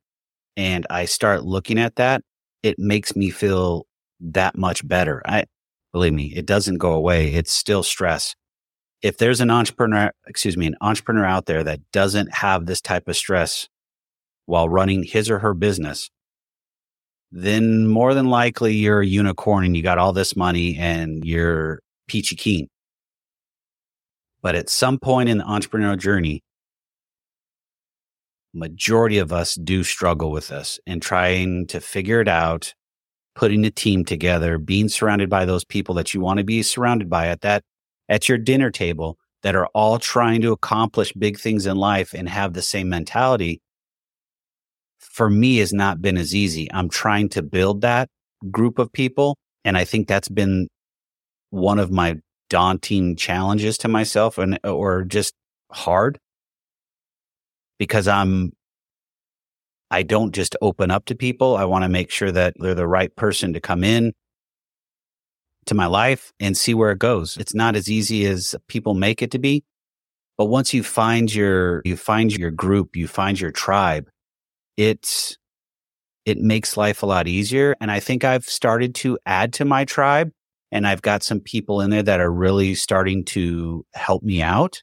and 0.55 0.85
I 0.89 1.05
start 1.05 1.45
looking 1.45 1.79
at 1.79 1.95
that, 1.95 2.21
it 2.61 2.77
makes 2.77 3.15
me 3.15 3.29
feel 3.29 3.85
that 4.19 4.57
much 4.57 4.87
better. 4.87 5.21
I 5.25 5.45
believe 5.91 6.13
me, 6.13 6.33
it 6.35 6.45
doesn't 6.45 6.77
go 6.77 6.93
away. 6.93 7.33
It's 7.33 7.51
still 7.51 7.83
stress. 7.83 8.35
If 9.01 9.17
there's 9.17 9.41
an 9.41 9.49
entrepreneur, 9.49 10.11
excuse 10.27 10.55
me, 10.55 10.67
an 10.67 10.75
entrepreneur 10.81 11.25
out 11.25 11.45
there 11.45 11.63
that 11.63 11.79
doesn't 11.91 12.33
have 12.33 12.65
this 12.65 12.81
type 12.81 13.07
of 13.07 13.17
stress 13.17 13.67
while 14.45 14.69
running 14.69 15.03
his 15.03 15.29
or 15.29 15.39
her 15.39 15.53
business, 15.53 16.09
then 17.31 17.87
more 17.87 18.13
than 18.13 18.27
likely 18.27 18.75
you're 18.75 19.01
a 19.01 19.05
unicorn 19.05 19.65
and 19.65 19.75
you 19.75 19.83
got 19.83 19.97
all 19.97 20.13
this 20.13 20.35
money 20.35 20.77
and 20.77 21.25
you're 21.25 21.79
peachy 22.07 22.35
keen. 22.35 22.67
But 24.41 24.55
at 24.55 24.69
some 24.69 24.99
point 24.99 25.29
in 25.29 25.39
the 25.39 25.45
entrepreneurial 25.45 25.97
journey, 25.97 26.41
majority 28.53 29.17
of 29.17 29.33
us 29.33 29.55
do 29.55 29.83
struggle 29.83 30.31
with 30.31 30.48
this 30.50 30.79
and 30.86 31.01
trying 31.01 31.67
to 31.67 31.79
figure 31.79 32.22
it 32.22 32.27
out, 32.27 32.74
putting 33.36 33.65
a 33.65 33.72
team 33.72 34.05
together, 34.05 34.57
being 34.57 34.89
surrounded 34.89 35.29
by 35.29 35.45
those 35.45 35.65
people 35.65 35.95
that 35.95 36.13
you 36.13 36.22
want 36.22 36.38
to 36.38 36.43
be 36.43 36.62
surrounded 36.62 37.10
by 37.10 37.27
at 37.27 37.41
that, 37.41 37.63
at 38.10 38.29
your 38.29 38.38
dinner 38.38 38.72
table 38.72 39.17
that 39.41 39.55
are 39.55 39.67
all 39.74 40.00
trying 40.00 40.41
to 40.41 40.51
accomplish 40.51 41.13
big 41.13 41.39
things 41.39 41.65
in 41.65 41.77
life 41.77 42.13
and 42.13 42.29
have 42.29 42.53
the 42.53 42.62
same 42.62 42.89
mentality 42.89 43.62
for 45.00 45.29
me 45.29 45.57
has 45.57 45.74
not 45.74 46.01
been 46.01 46.17
as 46.17 46.33
easy. 46.33 46.67
I'm 46.74 46.89
trying 46.89 47.29
to 47.29 47.43
build 47.43 47.81
that 47.81 48.10
group 48.50 48.79
of 48.79 48.91
people 48.91 49.38
And 49.65 49.77
I 49.77 49.86
think 49.86 50.07
that's 50.07 50.27
been 50.27 50.67
one 51.50 51.79
of 51.79 51.91
my 51.91 52.15
daunting 52.50 53.15
challenges 53.15 53.77
to 53.79 53.88
myself 53.88 54.38
and 54.38 54.60
or 54.63 55.03
just 55.03 55.33
hard 55.72 56.19
because 57.83 58.07
I'm 58.07 58.53
I 59.91 60.03
don't 60.03 60.33
just 60.33 60.55
open 60.61 60.89
up 60.89 61.05
to 61.05 61.15
people. 61.15 61.57
I 61.57 61.65
want 61.65 61.83
to 61.83 61.89
make 61.89 62.09
sure 62.09 62.31
that 62.31 62.53
they're 62.57 62.73
the 62.73 62.87
right 62.87 63.13
person 63.15 63.53
to 63.53 63.59
come 63.59 63.83
in 63.83 64.13
to 65.65 65.75
my 65.75 65.85
life 65.85 66.31
and 66.39 66.57
see 66.57 66.73
where 66.73 66.91
it 66.91 66.99
goes. 66.99 67.37
It's 67.37 67.53
not 67.53 67.75
as 67.75 67.89
easy 67.91 68.25
as 68.25 68.55
people 68.67 68.93
make 68.93 69.21
it 69.21 69.31
to 69.31 69.39
be. 69.39 69.65
But 70.37 70.45
once 70.45 70.73
you 70.73 70.81
find 70.81 71.33
your 71.33 71.81
you 71.83 71.97
find 71.97 72.33
your 72.35 72.51
group, 72.51 72.95
you 72.95 73.07
find 73.07 73.39
your 73.39 73.51
tribe, 73.51 74.09
it's 74.77 75.37
it 76.25 76.37
makes 76.37 76.77
life 76.77 77.03
a 77.03 77.05
lot 77.05 77.27
easier. 77.27 77.75
And 77.81 77.91
I 77.91 77.99
think 77.99 78.23
I've 78.23 78.45
started 78.45 78.95
to 78.95 79.19
add 79.25 79.51
to 79.53 79.65
my 79.65 79.83
tribe 79.83 80.31
and 80.71 80.87
I've 80.87 81.01
got 81.01 81.21
some 81.21 81.41
people 81.41 81.81
in 81.81 81.89
there 81.89 82.01
that 82.01 82.21
are 82.21 82.31
really 82.31 82.75
starting 82.75 83.25
to 83.25 83.85
help 83.93 84.23
me 84.23 84.41
out. 84.41 84.81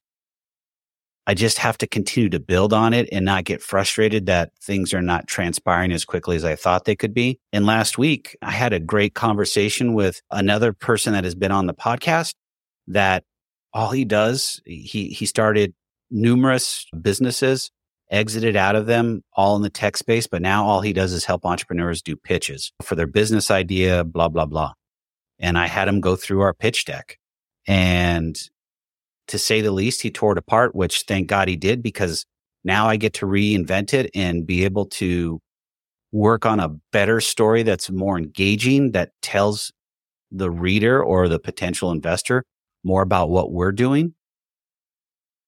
I 1.26 1.34
just 1.34 1.58
have 1.58 1.78
to 1.78 1.86
continue 1.86 2.28
to 2.30 2.40
build 2.40 2.72
on 2.72 2.92
it 2.92 3.08
and 3.12 3.24
not 3.24 3.44
get 3.44 3.62
frustrated 3.62 4.26
that 4.26 4.52
things 4.62 4.92
are 4.94 5.02
not 5.02 5.26
transpiring 5.26 5.92
as 5.92 6.04
quickly 6.04 6.36
as 6.36 6.44
I 6.44 6.56
thought 6.56 6.86
they 6.86 6.96
could 6.96 7.14
be. 7.14 7.38
And 7.52 7.66
last 7.66 7.98
week, 7.98 8.36
I 8.42 8.50
had 8.50 8.72
a 8.72 8.80
great 8.80 9.14
conversation 9.14 9.94
with 9.94 10.22
another 10.30 10.72
person 10.72 11.12
that 11.12 11.24
has 11.24 11.34
been 11.34 11.52
on 11.52 11.66
the 11.66 11.74
podcast 11.74 12.34
that 12.88 13.24
all 13.72 13.90
he 13.90 14.04
does, 14.04 14.60
he, 14.64 15.08
he 15.08 15.26
started 15.26 15.74
numerous 16.10 16.86
businesses 17.00 17.70
exited 18.10 18.56
out 18.56 18.74
of 18.74 18.86
them 18.86 19.22
all 19.34 19.56
in 19.56 19.62
the 19.62 19.70
tech 19.70 19.96
space, 19.96 20.26
but 20.26 20.42
now 20.42 20.64
all 20.64 20.80
he 20.80 20.92
does 20.92 21.12
is 21.12 21.24
help 21.24 21.46
entrepreneurs 21.46 22.02
do 22.02 22.16
pitches 22.16 22.72
for 22.82 22.96
their 22.96 23.06
business 23.06 23.50
idea, 23.50 24.02
blah, 24.04 24.28
blah, 24.28 24.46
blah. 24.46 24.72
And 25.38 25.56
I 25.56 25.66
had 25.66 25.88
him 25.88 26.00
go 26.00 26.16
through 26.16 26.40
our 26.40 26.52
pitch 26.52 26.84
deck. 26.84 27.18
And 27.66 28.36
to 29.28 29.38
say 29.38 29.60
the 29.60 29.70
least, 29.70 30.02
he 30.02 30.10
tore 30.10 30.32
it 30.32 30.38
apart, 30.38 30.74
which 30.74 31.02
thank 31.02 31.28
God 31.28 31.48
he 31.48 31.56
did 31.56 31.82
because 31.82 32.26
now 32.64 32.86
I 32.86 32.96
get 32.96 33.14
to 33.14 33.26
reinvent 33.26 33.94
it 33.94 34.10
and 34.14 34.46
be 34.46 34.64
able 34.64 34.86
to 34.86 35.40
work 36.12 36.44
on 36.44 36.60
a 36.60 36.76
better 36.92 37.20
story 37.20 37.62
that's 37.62 37.90
more 37.90 38.18
engaging, 38.18 38.92
that 38.92 39.12
tells 39.22 39.72
the 40.30 40.50
reader 40.50 41.02
or 41.02 41.28
the 41.28 41.38
potential 41.38 41.90
investor 41.90 42.44
more 42.84 43.02
about 43.02 43.30
what 43.30 43.52
we're 43.52 43.72
doing. 43.72 44.14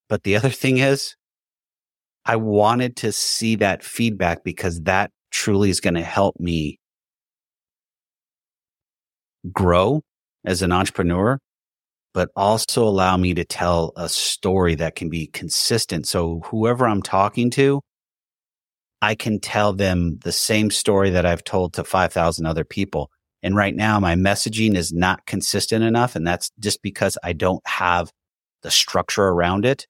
But 0.09 0.23
the 0.23 0.35
other 0.35 0.49
thing 0.49 0.77
is, 0.77 1.15
I 2.25 2.37
wanted 2.37 2.95
to 2.97 3.11
see 3.11 3.55
that 3.55 3.83
feedback 3.83 4.43
because 4.43 4.81
that 4.81 5.11
truly 5.31 5.69
is 5.69 5.81
going 5.81 5.95
to 5.95 6.01
help 6.01 6.39
me 6.39 6.79
grow 9.51 10.01
as 10.45 10.61
an 10.61 10.71
entrepreneur, 10.71 11.37
but 12.13 12.29
also 12.35 12.83
allow 12.83 13.17
me 13.17 13.33
to 13.33 13.43
tell 13.43 13.91
a 13.95 14.07
story 14.07 14.75
that 14.75 14.95
can 14.95 15.09
be 15.09 15.27
consistent. 15.27 16.07
So 16.07 16.41
whoever 16.45 16.85
I'm 16.85 17.01
talking 17.01 17.49
to, 17.51 17.81
I 19.01 19.15
can 19.15 19.39
tell 19.39 19.73
them 19.73 20.19
the 20.23 20.31
same 20.31 20.71
story 20.71 21.09
that 21.09 21.25
I've 21.25 21.43
told 21.43 21.73
to 21.73 21.83
5,000 21.83 22.45
other 22.45 22.63
people. 22.63 23.09
And 23.41 23.55
right 23.55 23.75
now 23.75 23.99
my 23.99 24.15
messaging 24.15 24.75
is 24.75 24.93
not 24.93 25.25
consistent 25.25 25.83
enough. 25.83 26.15
And 26.15 26.25
that's 26.25 26.51
just 26.59 26.81
because 26.81 27.17
I 27.23 27.33
don't 27.33 27.65
have 27.67 28.11
the 28.61 28.71
structure 28.71 29.23
around 29.23 29.65
it. 29.65 29.87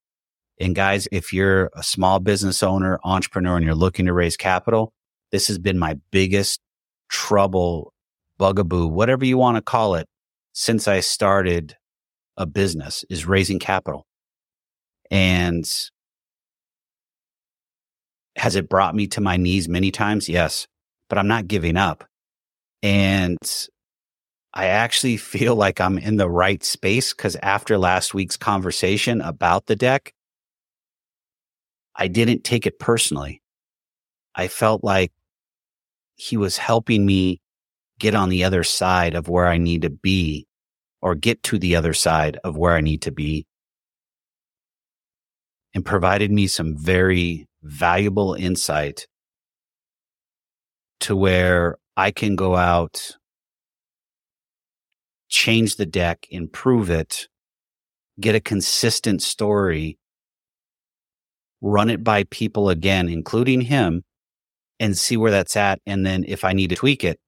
And 0.58 0.74
guys, 0.74 1.06
if 1.12 1.32
you're 1.32 1.70
a 1.74 1.82
small 1.82 2.20
business 2.20 2.62
owner, 2.62 2.98
entrepreneur, 3.04 3.56
and 3.56 3.64
you're 3.64 3.74
looking 3.74 4.06
to 4.06 4.12
raise 4.12 4.36
capital, 4.36 4.92
this 5.30 5.46
has 5.48 5.58
been 5.58 5.78
my 5.78 5.96
biggest 6.10 6.60
trouble, 7.08 7.92
bugaboo, 8.38 8.88
whatever 8.88 9.24
you 9.24 9.36
want 9.38 9.56
to 9.56 9.62
call 9.62 9.94
it, 9.94 10.06
since 10.52 10.88
I 10.88 11.00
started 11.00 11.76
a 12.36 12.46
business 12.46 13.04
is 13.08 13.26
raising 13.26 13.58
capital. 13.58 14.06
And 15.10 15.64
has 18.36 18.56
it 18.56 18.68
brought 18.68 18.94
me 18.94 19.06
to 19.08 19.20
my 19.20 19.36
knees 19.36 19.68
many 19.68 19.90
times? 19.90 20.28
Yes, 20.28 20.66
but 21.08 21.18
I'm 21.18 21.28
not 21.28 21.48
giving 21.48 21.76
up. 21.76 22.04
And 22.82 23.38
I 24.52 24.66
actually 24.66 25.16
feel 25.18 25.54
like 25.54 25.80
I'm 25.80 25.98
in 25.98 26.16
the 26.16 26.30
right 26.30 26.62
space 26.64 27.12
because 27.12 27.36
after 27.42 27.78
last 27.78 28.14
week's 28.14 28.36
conversation 28.36 29.20
about 29.20 29.66
the 29.66 29.76
deck, 29.76 30.12
I 31.96 32.08
didn't 32.08 32.44
take 32.44 32.66
it 32.66 32.78
personally. 32.78 33.40
I 34.34 34.48
felt 34.48 34.82
like 34.82 35.12
he 36.16 36.36
was 36.36 36.56
helping 36.56 37.06
me 37.06 37.40
get 37.98 38.14
on 38.14 38.28
the 38.28 38.44
other 38.44 38.64
side 38.64 39.14
of 39.14 39.28
where 39.28 39.46
I 39.46 39.58
need 39.58 39.82
to 39.82 39.90
be 39.90 40.46
or 41.04 41.14
get 41.14 41.42
to 41.44 41.58
the 41.58 41.76
other 41.76 41.92
side 41.92 42.38
of 42.42 42.56
where 42.56 42.74
I 42.74 42.80
need 42.80 43.02
to 43.02 43.12
be 43.12 43.46
and 45.74 45.84
provided 45.84 46.32
me 46.32 46.48
some 46.48 46.76
very 46.76 47.46
valuable 47.62 48.34
insight 48.34 49.06
to 51.00 51.14
where 51.14 51.76
I 51.96 52.10
can 52.10 52.34
go 52.34 52.56
out, 52.56 53.18
change 55.28 55.76
the 55.76 55.86
deck, 55.86 56.26
improve 56.30 56.90
it, 56.90 57.28
get 58.18 58.34
a 58.34 58.40
consistent 58.40 59.22
story 59.22 59.98
run 61.64 61.88
it 61.88 62.04
by 62.04 62.24
people 62.24 62.68
again, 62.68 63.08
including 63.08 63.62
him, 63.62 64.04
and 64.78 64.96
see 64.96 65.16
where 65.16 65.30
that's 65.30 65.56
at. 65.56 65.80
And 65.86 66.04
then 66.04 66.24
if 66.26 66.44
I 66.44 66.52
need 66.52 66.70
to 66.70 66.76
tweak 66.76 67.02
it. 67.02 67.18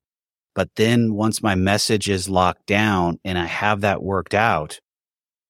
But 0.56 0.70
then 0.76 1.12
once 1.12 1.42
my 1.42 1.54
message 1.54 2.08
is 2.08 2.30
locked 2.30 2.64
down 2.64 3.20
and 3.26 3.36
I 3.38 3.44
have 3.44 3.82
that 3.82 4.02
worked 4.02 4.32
out, 4.32 4.80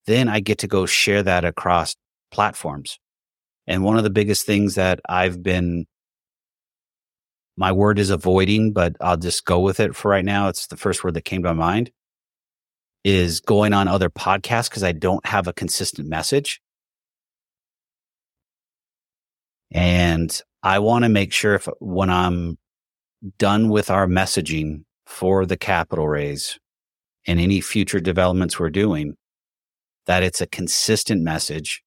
then 0.07 0.29
I 0.29 0.41
get 0.41 0.59
to 0.59 0.67
go 0.67 0.85
share 0.85 1.23
that 1.23 1.45
across 1.45 1.95
platforms. 2.33 2.99
And 3.69 3.85
one 3.85 3.97
of 3.97 4.03
the 4.03 4.11
biggest 4.11 4.47
things 4.47 4.75
that 4.75 4.99
I've 5.09 5.45
been, 5.45 5.87
my 7.57 7.71
word 7.71 8.01
is 8.01 8.11
avoiding, 8.11 8.73
but 8.73 8.97
I'll 9.01 9.17
just 9.17 9.45
go 9.45 9.61
with 9.61 9.79
it 9.79 9.95
for 9.95 10.11
right 10.11 10.25
now. 10.25 10.49
It's 10.49 10.67
the 10.67 10.77
first 10.77 11.05
word 11.05 11.15
that 11.15 11.25
came 11.25 11.45
to 11.45 11.55
my 11.55 11.55
mind 11.55 11.93
is 13.05 13.39
going 13.39 13.73
on 13.73 13.87
other 13.87 14.11
podcasts 14.11 14.69
because 14.69 14.83
I 14.83 14.91
don't 14.91 15.25
have 15.25 15.47
a 15.47 15.53
consistent 15.53 16.09
message. 16.09 16.61
And 19.71 20.37
I 20.65 20.81
want 20.81 21.05
to 21.05 21.09
make 21.09 21.33
sure 21.33 21.55
if 21.55 21.69
when 21.79 22.11
I'm 22.11 22.59
done 23.39 23.69
with 23.69 23.89
our 23.89 24.09
messaging 24.09 24.83
for 25.07 25.47
the 25.47 25.57
capital 25.57 26.09
raise 26.09 26.59
and 27.27 27.41
any 27.41 27.61
future 27.61 28.01
developments 28.01 28.59
we're 28.59 28.71
doing, 28.71 29.15
that 30.07 30.23
it's 30.23 30.41
a 30.41 30.47
consistent 30.47 31.23
message. 31.23 31.83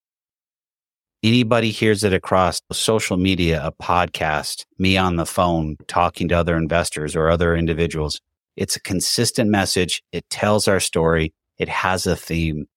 Anybody 1.22 1.72
hears 1.72 2.04
it 2.04 2.14
across 2.14 2.62
social 2.72 3.18
media, 3.18 3.62
a 3.64 3.72
podcast, 3.72 4.66
me 4.78 4.98
on 4.98 5.18
the 5.18 5.26
phone 5.26 5.76
talking 5.88 6.30
to 6.30 6.36
other 6.36 6.56
investors 6.56 7.16
or 7.16 7.30
other 7.30 7.56
individuals. 7.56 8.22
It's 8.56 8.78
a 8.78 8.82
consistent 8.82 9.50
message. 9.50 10.02
It 10.12 10.30
tells 10.30 10.68
our 10.68 10.80
story. 10.80 11.34
It 11.58 11.70
has 11.70 12.08
a 12.08 12.16
theme 12.16 12.68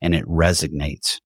and 0.00 0.14
it 0.14 0.24
resonates. 0.26 1.18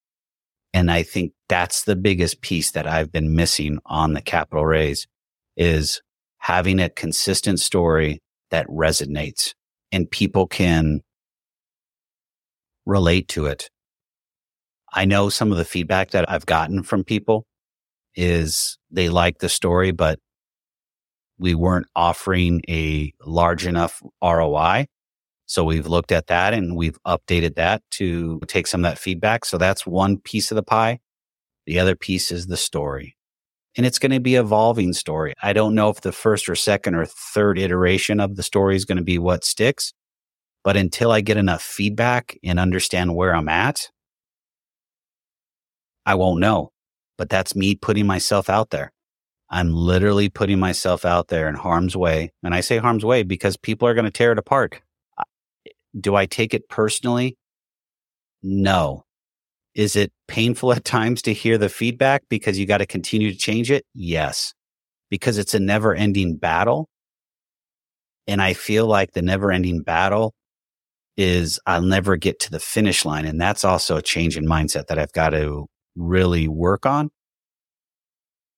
And 0.74 0.90
I 0.90 1.02
think 1.02 1.32
that's 1.48 1.84
the 1.84 1.96
biggest 1.96 2.40
piece 2.40 2.70
that 2.72 2.86
I've 2.86 3.12
been 3.12 3.34
missing 3.34 3.78
on 3.86 4.14
the 4.14 4.22
capital 4.22 4.64
raise 4.64 5.06
is 5.56 6.00
having 6.38 6.80
a 6.80 6.88
consistent 6.88 7.60
story 7.60 8.20
that 8.52 8.66
resonates 8.68 9.54
and 9.90 10.10
people 10.10 10.46
can 10.46 11.00
relate 12.86 13.28
to 13.28 13.46
it. 13.46 13.68
I 14.92 15.04
know 15.04 15.28
some 15.28 15.50
of 15.50 15.58
the 15.58 15.64
feedback 15.64 16.10
that 16.10 16.30
I've 16.30 16.46
gotten 16.46 16.82
from 16.82 17.02
people 17.02 17.44
is 18.14 18.78
they 18.90 19.08
like 19.08 19.38
the 19.38 19.48
story, 19.48 19.90
but 19.90 20.18
we 21.38 21.54
weren't 21.54 21.86
offering 21.96 22.60
a 22.68 23.12
large 23.24 23.66
enough 23.66 24.02
ROI. 24.22 24.86
So 25.46 25.64
we've 25.64 25.86
looked 25.86 26.12
at 26.12 26.28
that 26.28 26.54
and 26.54 26.76
we've 26.76 26.98
updated 27.06 27.56
that 27.56 27.82
to 27.92 28.40
take 28.46 28.66
some 28.66 28.84
of 28.84 28.90
that 28.90 28.98
feedback. 28.98 29.44
So 29.44 29.58
that's 29.58 29.86
one 29.86 30.18
piece 30.18 30.50
of 30.50 30.56
the 30.56 30.62
pie. 30.62 31.00
The 31.66 31.78
other 31.78 31.96
piece 31.96 32.30
is 32.30 32.46
the 32.46 32.56
story. 32.56 33.16
And 33.76 33.86
it's 33.86 33.98
going 33.98 34.12
to 34.12 34.20
be 34.20 34.34
evolving 34.34 34.92
story. 34.92 35.34
I 35.42 35.52
don't 35.52 35.74
know 35.74 35.88
if 35.88 36.02
the 36.02 36.12
first 36.12 36.48
or 36.48 36.54
second 36.54 36.94
or 36.94 37.06
third 37.06 37.58
iteration 37.58 38.20
of 38.20 38.36
the 38.36 38.42
story 38.42 38.76
is 38.76 38.84
going 38.84 38.98
to 38.98 39.04
be 39.04 39.18
what 39.18 39.44
sticks. 39.44 39.92
But 40.64 40.76
until 40.76 41.10
I 41.10 41.22
get 41.22 41.36
enough 41.38 41.62
feedback 41.62 42.38
and 42.44 42.60
understand 42.60 43.16
where 43.16 43.34
I'm 43.34 43.48
at, 43.48 43.88
I 46.04 46.14
won't 46.14 46.40
know. 46.40 46.70
But 47.18 47.28
that's 47.28 47.56
me 47.56 47.74
putting 47.74 48.06
myself 48.06 48.50
out 48.50 48.70
there. 48.70 48.92
I'm 49.50 49.72
literally 49.72 50.28
putting 50.28 50.58
myself 50.58 51.04
out 51.04 51.28
there 51.28 51.48
in 51.48 51.54
harm's 51.54 51.96
way. 51.96 52.32
And 52.42 52.54
I 52.54 52.60
say 52.60 52.78
harm's 52.78 53.04
way 53.04 53.22
because 53.22 53.56
people 53.56 53.86
are 53.86 53.94
going 53.94 54.06
to 54.06 54.10
tear 54.10 54.32
it 54.32 54.38
apart. 54.38 54.80
Do 55.98 56.14
I 56.14 56.26
take 56.26 56.54
it 56.54 56.68
personally? 56.68 57.36
No. 58.42 59.04
Is 59.74 59.96
it 59.96 60.12
painful 60.28 60.72
at 60.72 60.84
times 60.84 61.22
to 61.22 61.32
hear 61.32 61.56
the 61.56 61.68
feedback 61.68 62.24
because 62.28 62.58
you 62.58 62.66
got 62.66 62.78
to 62.78 62.86
continue 62.86 63.30
to 63.30 63.38
change 63.38 63.70
it? 63.70 63.86
Yes. 63.94 64.52
Because 65.10 65.38
it's 65.38 65.54
a 65.54 65.60
never 65.60 65.94
ending 65.94 66.36
battle. 66.36 66.88
And 68.26 68.42
I 68.42 68.52
feel 68.52 68.86
like 68.86 69.12
the 69.12 69.22
never 69.22 69.50
ending 69.50 69.82
battle 69.82 70.34
is 71.16 71.58
I'll 71.66 71.82
never 71.82 72.16
get 72.16 72.38
to 72.40 72.50
the 72.50 72.60
finish 72.60 73.04
line. 73.04 73.26
And 73.26 73.40
that's 73.40 73.64
also 73.64 73.96
a 73.96 74.02
change 74.02 74.36
in 74.36 74.46
mindset 74.46 74.86
that 74.86 74.98
I've 74.98 75.12
got 75.12 75.30
to 75.30 75.66
really 75.96 76.48
work 76.48 76.86
on 76.86 77.10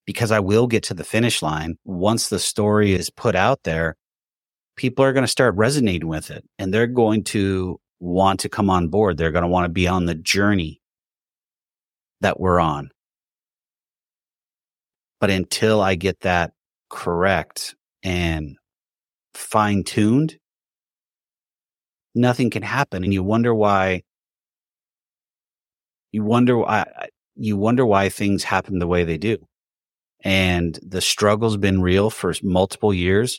because 0.07 0.31
I 0.31 0.41
will 0.41 0.67
get 0.67 0.83
to 0.85 0.95
the 0.95 1.05
finish 1.05 1.43
line. 1.43 1.77
Once 1.85 2.29
the 2.29 2.39
story 2.39 2.93
is 2.93 3.11
put 3.11 3.35
out 3.35 3.61
there, 3.65 3.97
people 4.77 5.05
are 5.05 5.13
going 5.13 5.25
to 5.25 5.29
start 5.29 5.55
resonating 5.57 6.09
with 6.09 6.31
it 6.31 6.45
and 6.59 6.75
they're 6.75 6.87
going 6.87 7.25
to 7.25 7.81
want 8.01 8.41
to 8.41 8.49
come 8.49 8.69
on 8.69 8.89
board. 8.89 9.17
They're 9.17 9.33
going 9.33 9.43
to 9.43 9.49
want 9.49 9.65
to 9.65 9.73
be 9.73 9.89
on 9.89 10.07
the 10.07 10.15
journey 10.15 10.81
that 12.25 12.41
we're 12.41 12.59
on. 12.59 12.91
But 15.21 15.31
until 15.31 15.83
I 15.83 15.95
get 15.95 16.21
that 16.21 16.53
correct 16.89 17.75
and 18.03 18.57
fine 19.35 19.85
tuned, 19.85 20.39
nothing 22.15 22.49
can 22.49 22.63
happen. 22.63 23.05
And 23.05 23.13
you 23.13 23.23
wonder 23.23 23.55
why, 23.55 24.05
you 26.13 26.25
wonder 26.25 26.57
why, 26.57 26.87
you 27.37 27.59
wonder 27.59 27.85
why 27.85 28.09
things 28.09 28.43
happen 28.43 28.79
the 28.79 28.87
way 28.87 29.05
they 29.05 29.19
do. 29.19 29.37
And 30.23 30.79
the 30.83 31.03
struggle's 31.03 31.59
been 31.59 31.83
real 31.83 32.09
for 32.09 32.33
multiple 32.43 32.95
years. 32.95 33.39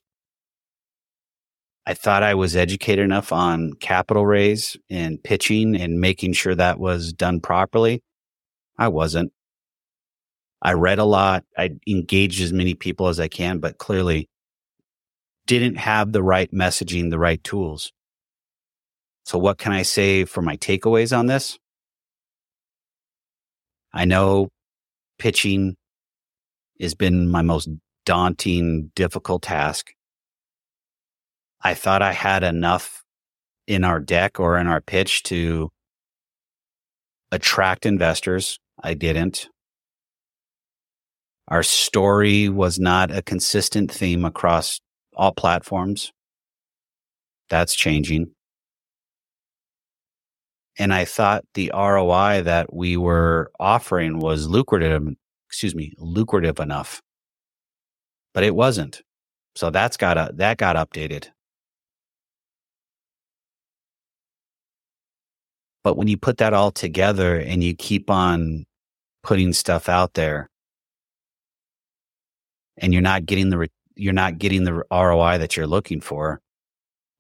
I 1.88 1.96
thought 1.96 2.22
I 2.22 2.36
was 2.36 2.56
educated 2.56 3.04
enough 3.04 3.32
on 3.32 3.74
capital 3.80 4.28
raise 4.28 4.78
and 4.92 5.24
pitching 5.24 5.76
and 5.76 6.00
making 6.00 6.34
sure 6.34 6.54
that 6.54 6.80
was 6.80 7.14
done 7.14 7.40
properly. 7.40 8.04
I 8.78 8.90
wasn't. 8.90 9.32
I 10.62 10.74
read 10.74 11.00
a 11.00 11.06
lot. 11.06 11.44
I 11.58 11.78
engaged 11.88 12.42
as 12.42 12.52
many 12.52 12.74
people 12.74 13.08
as 13.08 13.20
I 13.20 13.28
can, 13.28 13.60
but 13.60 13.78
clearly 13.78 14.30
didn't 15.46 15.76
have 15.76 16.12
the 16.12 16.24
right 16.24 16.52
messaging, 16.52 17.10
the 17.10 17.20
right 17.20 17.44
tools. 17.44 17.92
So 19.26 19.38
what 19.38 19.58
can 19.58 19.72
I 19.72 19.84
say 19.84 20.26
for 20.26 20.42
my 20.42 20.58
takeaways 20.58 21.18
on 21.18 21.28
this? 21.28 21.58
I 23.94 24.06
know 24.06 24.50
pitching 25.18 25.76
has 26.80 26.96
been 26.96 27.30
my 27.30 27.42
most 27.42 27.70
daunting, 28.06 28.92
difficult 28.96 29.44
task. 29.44 29.94
I 31.62 31.74
thought 31.74 32.02
I 32.02 32.12
had 32.12 32.44
enough 32.44 33.04
in 33.68 33.84
our 33.84 34.00
deck 34.00 34.40
or 34.40 34.58
in 34.58 34.68
our 34.68 34.82
pitch 34.82 35.24
to 35.24 35.72
attract 37.32 37.86
investors. 37.86 38.60
I 38.82 38.94
didn't. 38.94 39.50
Our 41.48 41.64
story 41.64 42.50
was 42.50 42.80
not 42.80 43.16
a 43.16 43.22
consistent 43.22 43.92
theme 43.92 44.26
across 44.26 44.80
all 45.16 45.32
platforms. 45.32 46.12
That's 47.50 47.76
changing. 47.76 48.32
And 50.78 50.94
I 50.94 51.06
thought 51.06 51.46
the 51.54 51.72
ROI 51.74 52.42
that 52.44 52.74
we 52.74 52.98
were 52.98 53.52
offering 53.60 54.20
was 54.20 54.48
lucrative, 54.48 55.08
excuse 55.48 55.76
me, 55.76 55.94
lucrative 55.98 56.60
enough, 56.60 57.02
but 58.34 58.44
it 58.44 58.56
wasn't. 58.56 59.02
So 59.56 59.70
that's 59.70 59.96
got 59.96 60.18
a, 60.18 60.32
that 60.36 60.58
got 60.58 60.76
updated. 60.76 61.30
But 65.86 65.98
when 65.98 66.08
you 66.08 66.18
put 66.18 66.38
that 66.38 66.56
all 66.56 66.72
together 66.72 67.38
and 67.38 67.64
you 67.64 67.76
keep 67.76 68.10
on 68.10 68.66
putting 69.22 69.54
stuff 69.54 69.88
out 69.88 70.16
there 70.16 70.50
and 72.76 72.92
you're 72.92 73.04
not 73.04 73.28
getting 73.28 73.52
the, 73.52 73.70
you're 73.94 74.12
not 74.12 74.40
getting 74.40 74.64
the 74.64 74.84
ROI 74.92 75.38
that 75.38 75.56
you're 75.56 75.68
looking 75.68 76.02
for, 76.02 76.42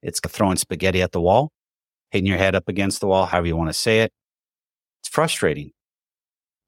it's 0.01 0.19
throwing 0.19 0.57
spaghetti 0.57 1.03
at 1.03 1.11
the 1.11 1.21
wall, 1.21 1.51
hitting 2.09 2.25
your 2.25 2.39
head 2.39 2.55
up 2.55 2.67
against 2.67 3.01
the 3.01 3.07
wall, 3.07 3.27
however 3.27 3.45
you 3.45 3.55
want 3.55 3.69
to 3.69 3.73
say 3.73 3.99
it. 3.99 4.11
It's 5.03 5.09
frustrating. 5.09 5.69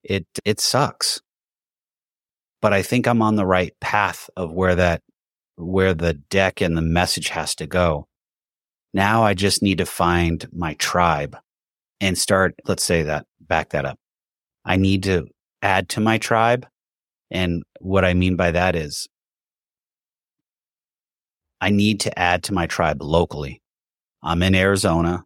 It, 0.04 0.28
it 0.46 0.60
sucks. 0.60 1.20
But 2.62 2.74
I 2.74 2.84
think 2.84 3.08
I'm 3.08 3.24
on 3.24 3.38
the 3.38 3.46
right 3.48 3.74
path 3.82 4.30
of 4.38 4.54
where 4.54 4.76
that, 4.76 5.02
where 5.56 5.96
the 5.96 6.14
deck 6.14 6.62
and 6.62 6.78
the 6.78 6.84
message 6.84 7.30
has 7.30 7.56
to 7.56 7.66
go. 7.66 8.08
Now 8.94 9.24
I 9.24 9.34
just 9.34 9.64
need 9.64 9.80
to 9.80 9.86
find 9.88 10.48
my 10.54 10.76
tribe 10.76 11.36
and 12.02 12.18
start, 12.18 12.56
let's 12.66 12.84
say 12.84 13.04
that, 13.04 13.26
back 13.42 13.70
that 13.70 13.86
up. 13.86 14.00
I 14.66 14.78
need 14.78 15.04
to 15.04 15.28
add 15.62 15.90
to 15.90 16.02
my 16.02 16.18
tribe. 16.18 16.68
And 17.32 17.64
what 17.80 18.06
I 18.06 18.14
mean 18.14 18.36
by 18.36 18.52
that 18.52 18.76
is 18.76 19.08
I 21.60 21.70
need 21.70 22.00
to 22.02 22.20
add 22.20 22.44
to 22.44 22.54
my 22.54 22.68
tribe 22.68 23.02
locally. 23.02 23.62
I'm 24.22 24.44
in 24.44 24.56
Arizona, 24.56 25.24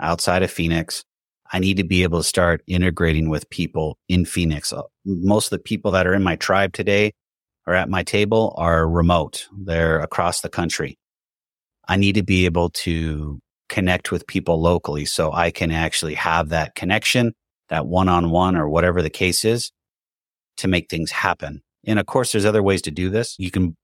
outside 0.00 0.42
of 0.42 0.50
Phoenix. 0.50 1.04
I 1.52 1.58
need 1.58 1.76
to 1.76 1.84
be 1.84 2.02
able 2.02 2.20
to 2.20 2.24
start 2.24 2.62
integrating 2.66 3.28
with 3.28 3.48
people 3.50 3.98
in 4.08 4.24
Phoenix. 4.24 4.72
Uh, 4.72 4.82
most 5.04 5.46
of 5.46 5.58
the 5.58 5.62
people 5.62 5.90
that 5.90 6.06
are 6.06 6.14
in 6.14 6.22
my 6.22 6.36
tribe 6.36 6.72
today 6.72 7.12
or 7.66 7.74
at 7.74 7.90
my 7.90 8.02
table 8.02 8.54
are 8.56 8.88
remote. 8.88 9.48
They're 9.56 10.00
across 10.00 10.40
the 10.40 10.48
country. 10.48 10.98
I 11.88 11.96
need 11.96 12.14
to 12.14 12.22
be 12.22 12.46
able 12.46 12.70
to 12.70 13.40
connect 13.72 14.12
with 14.12 14.26
people 14.26 14.60
locally 14.60 15.06
so 15.06 15.32
I 15.32 15.50
can 15.50 15.70
actually 15.70 16.14
have 16.14 16.50
that 16.50 16.74
connection, 16.74 17.32
that 17.70 17.86
one 17.86 18.06
on 18.06 18.30
one 18.30 18.54
or 18.54 18.68
whatever 18.68 19.00
the 19.00 19.08
case 19.08 19.46
is 19.46 19.72
to 20.58 20.68
make 20.68 20.90
things 20.90 21.10
happen. 21.10 21.62
And 21.86 21.98
of 21.98 22.04
course, 22.04 22.30
there's 22.30 22.44
other 22.44 22.62
ways 22.62 22.82
to 22.82 22.90
do 22.90 23.08
this. 23.08 23.34
You 23.38 23.50
can 23.50 23.74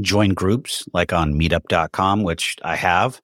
join 0.00 0.30
groups 0.30 0.84
like 0.92 1.12
on 1.12 1.34
meetup.com, 1.34 2.24
which 2.24 2.56
I 2.62 2.74
have, 2.74 3.20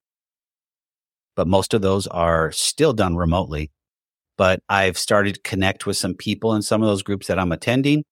but 1.34 1.48
most 1.48 1.74
of 1.74 1.82
those 1.82 2.06
are 2.06 2.52
still 2.52 2.92
done 2.92 3.16
remotely. 3.16 3.72
But 4.38 4.60
I've 4.68 4.96
started 4.96 5.34
to 5.34 5.40
connect 5.40 5.84
with 5.84 5.96
some 5.96 6.14
people 6.14 6.54
in 6.54 6.62
some 6.62 6.80
of 6.80 6.86
those 6.86 7.02
groups 7.02 7.26
that 7.26 7.40
I'm 7.40 7.50
attending. 7.50 8.04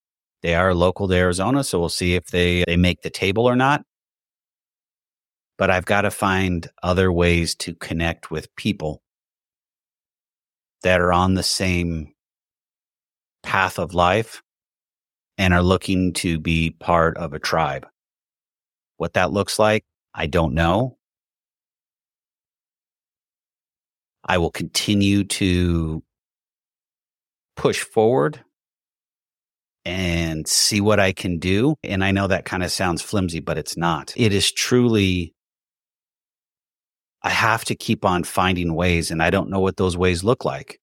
They 0.42 0.56
are 0.56 0.74
local 0.74 1.06
to 1.06 1.14
Arizona. 1.14 1.62
So 1.62 1.78
we'll 1.78 1.88
see 1.88 2.16
if 2.16 2.26
they, 2.26 2.64
they 2.66 2.76
make 2.76 3.02
the 3.02 3.10
table 3.10 3.46
or 3.46 3.54
not 3.54 3.84
but 5.58 5.70
I've 5.70 5.84
got 5.84 6.02
to 6.02 6.10
find 6.10 6.68
other 6.82 7.12
ways 7.12 7.54
to 7.56 7.74
connect 7.74 8.30
with 8.30 8.54
people 8.56 9.02
that 10.82 11.00
are 11.00 11.12
on 11.12 11.34
the 11.34 11.42
same 11.42 12.12
path 13.42 13.78
of 13.78 13.94
life 13.94 14.42
and 15.38 15.54
are 15.54 15.62
looking 15.62 16.12
to 16.14 16.38
be 16.38 16.70
part 16.70 17.16
of 17.16 17.32
a 17.32 17.38
tribe. 17.38 17.86
What 18.96 19.14
that 19.14 19.32
looks 19.32 19.58
like, 19.58 19.84
I 20.14 20.26
don't 20.26 20.54
know. 20.54 20.96
I 24.24 24.38
will 24.38 24.50
continue 24.50 25.24
to 25.24 26.02
push 27.56 27.82
forward 27.82 28.40
and 29.84 30.48
see 30.48 30.80
what 30.80 30.98
I 30.98 31.12
can 31.12 31.38
do. 31.38 31.76
And 31.84 32.02
I 32.02 32.10
know 32.10 32.26
that 32.26 32.46
kind 32.46 32.62
of 32.62 32.72
sounds 32.72 33.02
flimsy, 33.02 33.40
but 33.40 33.58
it's 33.58 33.76
not. 33.76 34.14
It 34.16 34.32
is 34.32 34.50
truly 34.50 35.33
I 37.24 37.30
have 37.30 37.64
to 37.64 37.74
keep 37.74 38.04
on 38.04 38.22
finding 38.22 38.74
ways 38.74 39.10
and 39.10 39.22
I 39.22 39.30
don't 39.30 39.48
know 39.48 39.58
what 39.58 39.78
those 39.78 39.96
ways 39.96 40.22
look 40.22 40.44
like. 40.44 40.78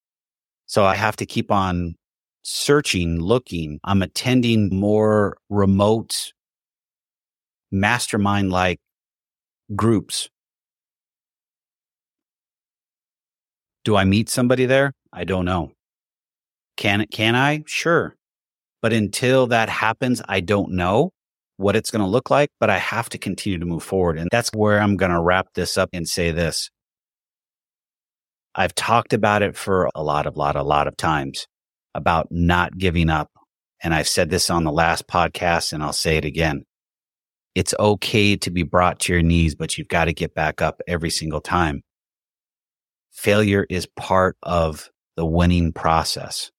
So 0.66 0.84
I 0.84 0.96
have 0.96 1.16
to 1.18 1.26
keep 1.26 1.52
on 1.52 1.96
searching, 2.42 3.22
looking. 3.22 3.80
I'm 3.84 4.02
attending 4.02 4.76
more 4.76 5.38
remote 5.50 6.34
mastermind 7.72 8.52
like 8.52 8.80
groups. 9.76 10.30
Do 13.84 13.96
I 13.96 14.04
meet 14.04 14.28
somebody 14.28 14.66
there? 14.66 14.94
I 15.14 15.26
don't 15.26 15.46
know. 15.46 15.74
Can 16.76 17.06
can 17.12 17.36
I? 17.36 17.64
Sure. 17.68 18.16
But 18.82 18.94
until 18.94 19.46
that 19.48 19.70
happens, 19.70 20.24
I 20.28 20.40
don't 20.40 20.72
know 20.72 21.12
what 21.58 21.76
it's 21.76 21.92
going 21.92 22.02
to 22.02 22.08
look 22.08 22.30
like, 22.30 22.50
but 22.60 22.70
I 22.70 22.78
have 22.78 23.10
to 23.10 23.18
continue 23.18 23.60
to 23.60 23.66
move 23.66 23.84
forward. 23.84 24.18
And 24.18 24.30
that's 24.32 24.50
where 24.50 24.80
I'm 24.80 24.98
going 24.98 25.12
to 25.12 25.22
wrap 25.22 25.54
this 25.54 25.78
up 25.78 25.90
and 25.94 26.08
say 26.08 26.32
this. 26.32 26.70
I've 28.56 28.76
talked 28.76 29.14
about 29.14 29.42
it 29.42 29.56
for 29.56 29.90
a 29.96 30.04
lot 30.04 30.26
of, 30.26 30.36
lot, 30.36 30.56
a 30.56 30.64
lot 30.64 30.88
of 30.88 30.98
times 30.98 31.48
about 31.94 32.28
not 32.32 32.78
giving 32.78 33.10
up. 33.10 33.30
And 33.84 33.94
I've 33.94 34.08
said 34.08 34.30
this 34.30 34.50
on 34.50 34.64
the 34.64 34.72
last 34.72 35.08
podcast 35.08 35.74
and 35.74 35.82
I'll 35.82 35.94
say 35.94 36.18
it 36.18 36.26
again. 36.26 36.66
It's 37.56 37.74
okay 37.80 38.36
to 38.38 38.52
be 38.52 38.64
brought 38.64 39.00
to 39.02 39.14
your 39.14 39.22
knees, 39.22 39.56
but 39.56 39.78
you've 39.78 39.88
got 39.88 40.06
to 40.06 40.14
get 40.14 40.34
back 40.34 40.62
up 40.62 40.82
every 40.88 41.10
single 41.10 41.42
time. 41.42 41.82
Failure 43.12 43.66
is 43.70 43.88
part 43.98 44.38
of 44.44 44.90
the 45.18 45.26
winning 45.26 45.74
process. 45.74 46.52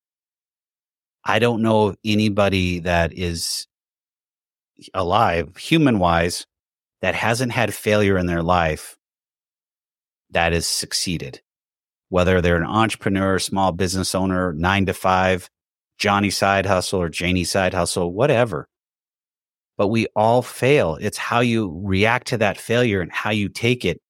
I 1.25 1.39
don't 1.39 1.63
know 1.63 1.95
anybody 2.05 2.81
that 2.81 3.17
is 3.17 3.67
alive, 4.95 5.57
human 5.57 5.99
wise, 5.99 6.47
that 7.01 7.15
hasn't 7.15 7.53
had 7.53 7.75
failure 7.75 8.17
in 8.19 8.27
their 8.27 8.43
life 8.43 8.97
that 10.31 10.53
has 10.53 10.67
succeeded. 10.67 11.41
Whether 12.09 12.41
they're 12.41 12.57
an 12.57 12.65
entrepreneur, 12.65 13.39
small 13.39 13.73
business 13.73 14.15
owner, 14.15 14.53
nine 14.53 14.87
to 14.87 14.95
five, 14.95 15.49
Johnny 15.99 16.31
side 16.31 16.67
hustle 16.67 17.01
or 17.01 17.09
Janie 17.09 17.45
side 17.45 17.75
hustle, 17.75 18.13
whatever. 18.13 18.69
but 19.77 19.89
we 19.89 20.07
all 20.15 20.43
fail. 20.43 20.97
It's 21.01 21.19
how 21.19 21.41
you 21.41 21.81
react 21.83 22.29
to 22.29 22.39
that 22.39 22.57
failure 22.57 23.01
and 23.01 23.11
how 23.11 23.31
you 23.31 23.49
take 23.49 23.85
it 23.85 24.01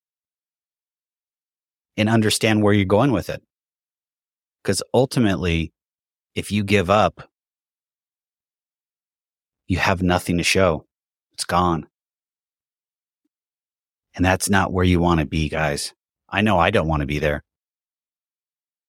and 1.97 2.09
understand 2.09 2.63
where 2.63 2.73
you're 2.75 2.85
going 2.85 3.13
with 3.13 3.31
it. 3.31 3.43
Because 4.63 4.83
ultimately, 4.93 5.73
if 6.35 6.53
you 6.53 6.65
give 6.65 6.91
up, 6.91 7.29
you 9.73 9.79
have 9.79 10.03
nothing 10.03 10.37
to 10.37 10.45
show. 10.45 10.85
It's 11.33 11.47
gone. 11.47 11.87
And 14.15 14.23
that's 14.23 14.51
not 14.51 14.71
where 14.71 14.85
you 14.85 15.01
want 15.01 15.21
to 15.21 15.27
be, 15.27 15.49
guys. 15.49 15.95
I 16.29 16.43
know 16.43 16.59
I 16.59 16.71
don't 16.71 16.89
want 16.89 17.01
to 17.01 17.07
be 17.07 17.19
there. 17.19 17.43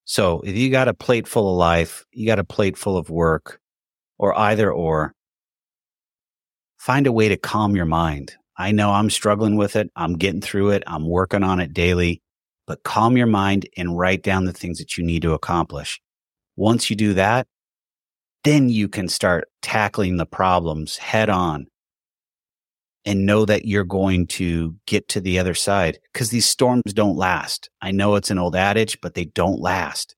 So 0.04 0.42
if 0.42 0.58
you 0.58 0.70
got 0.70 0.90
a 0.90 0.94
plate 0.94 1.26
full 1.26 1.50
of 1.50 1.58
life, 1.58 2.06
you 2.12 2.28
got 2.28 2.40
a 2.40 2.44
plate 2.44 2.78
full 2.78 2.98
of 2.98 3.10
work, 3.10 3.62
or 4.18 4.38
either 4.38 4.70
or, 4.70 5.14
find 6.78 7.08
a 7.08 7.14
way 7.14 7.30
to 7.30 7.38
calm 7.38 7.78
your 7.78 7.86
mind. 7.86 8.34
I 8.58 8.74
know 8.74 8.92
I'm 8.92 9.10
struggling 9.10 9.56
with 9.56 9.78
it. 9.78 9.90
I'm 9.96 10.18
getting 10.18 10.42
through 10.42 10.72
it. 10.72 10.84
I'm 10.86 11.08
working 11.08 11.44
on 11.44 11.62
it 11.62 11.74
daily, 11.74 12.22
but 12.68 12.84
calm 12.84 13.16
your 13.16 13.28
mind 13.28 13.70
and 13.78 13.98
write 13.98 14.22
down 14.22 14.44
the 14.44 14.52
things 14.52 14.80
that 14.80 14.98
you 14.98 15.06
need 15.06 15.22
to 15.22 15.32
accomplish. 15.32 16.02
Once 16.58 16.90
you 16.90 16.98
do 16.98 17.14
that, 17.14 17.48
then 18.44 18.70
you 18.70 18.88
can 18.88 19.08
start 19.08 19.50
tackling 19.62 20.18
the 20.18 20.26
problems 20.26 20.98
head 20.98 21.30
on 21.30 21.68
and 23.06 23.26
know 23.26 23.46
that 23.46 23.66
you're 23.66 23.84
going 23.84 24.28
to 24.28 24.76
get 24.86 25.08
to 25.10 25.22
the 25.22 25.40
other 25.40 25.54
side 25.54 26.00
because 26.12 26.30
these 26.30 26.46
storms 26.46 26.94
don't 26.94 27.18
last. 27.18 27.70
I 27.82 27.92
know 27.92 28.16
it's 28.16 28.32
an 28.32 28.40
old 28.40 28.56
adage, 28.56 29.00
but 29.02 29.14
they 29.14 29.26
don't 29.26 29.60
last. 29.60 30.16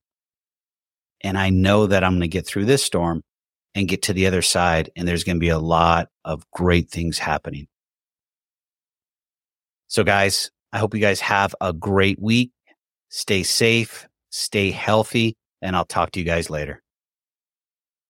And 1.22 1.36
I 1.36 1.50
know 1.50 1.86
that 1.86 2.04
I'm 2.04 2.12
going 2.12 2.20
to 2.20 2.28
get 2.28 2.46
through 2.46 2.66
this 2.66 2.84
storm 2.84 3.22
and 3.74 3.88
get 3.88 4.02
to 4.02 4.12
the 4.12 4.26
other 4.26 4.42
side. 4.42 4.90
And 4.96 5.06
there's 5.06 5.24
going 5.24 5.36
to 5.36 5.40
be 5.40 5.48
a 5.48 5.58
lot 5.58 6.08
of 6.24 6.48
great 6.52 6.90
things 6.90 7.18
happening. 7.18 7.66
So, 9.88 10.04
guys, 10.04 10.50
I 10.72 10.78
hope 10.78 10.94
you 10.94 11.00
guys 11.00 11.20
have 11.20 11.54
a 11.60 11.72
great 11.72 12.20
week. 12.20 12.50
Stay 13.08 13.42
safe, 13.42 14.08
stay 14.30 14.70
healthy, 14.70 15.36
and 15.62 15.76
I'll 15.76 15.84
talk 15.84 16.12
to 16.12 16.20
you 16.20 16.26
guys 16.26 16.50
later. 16.50 16.82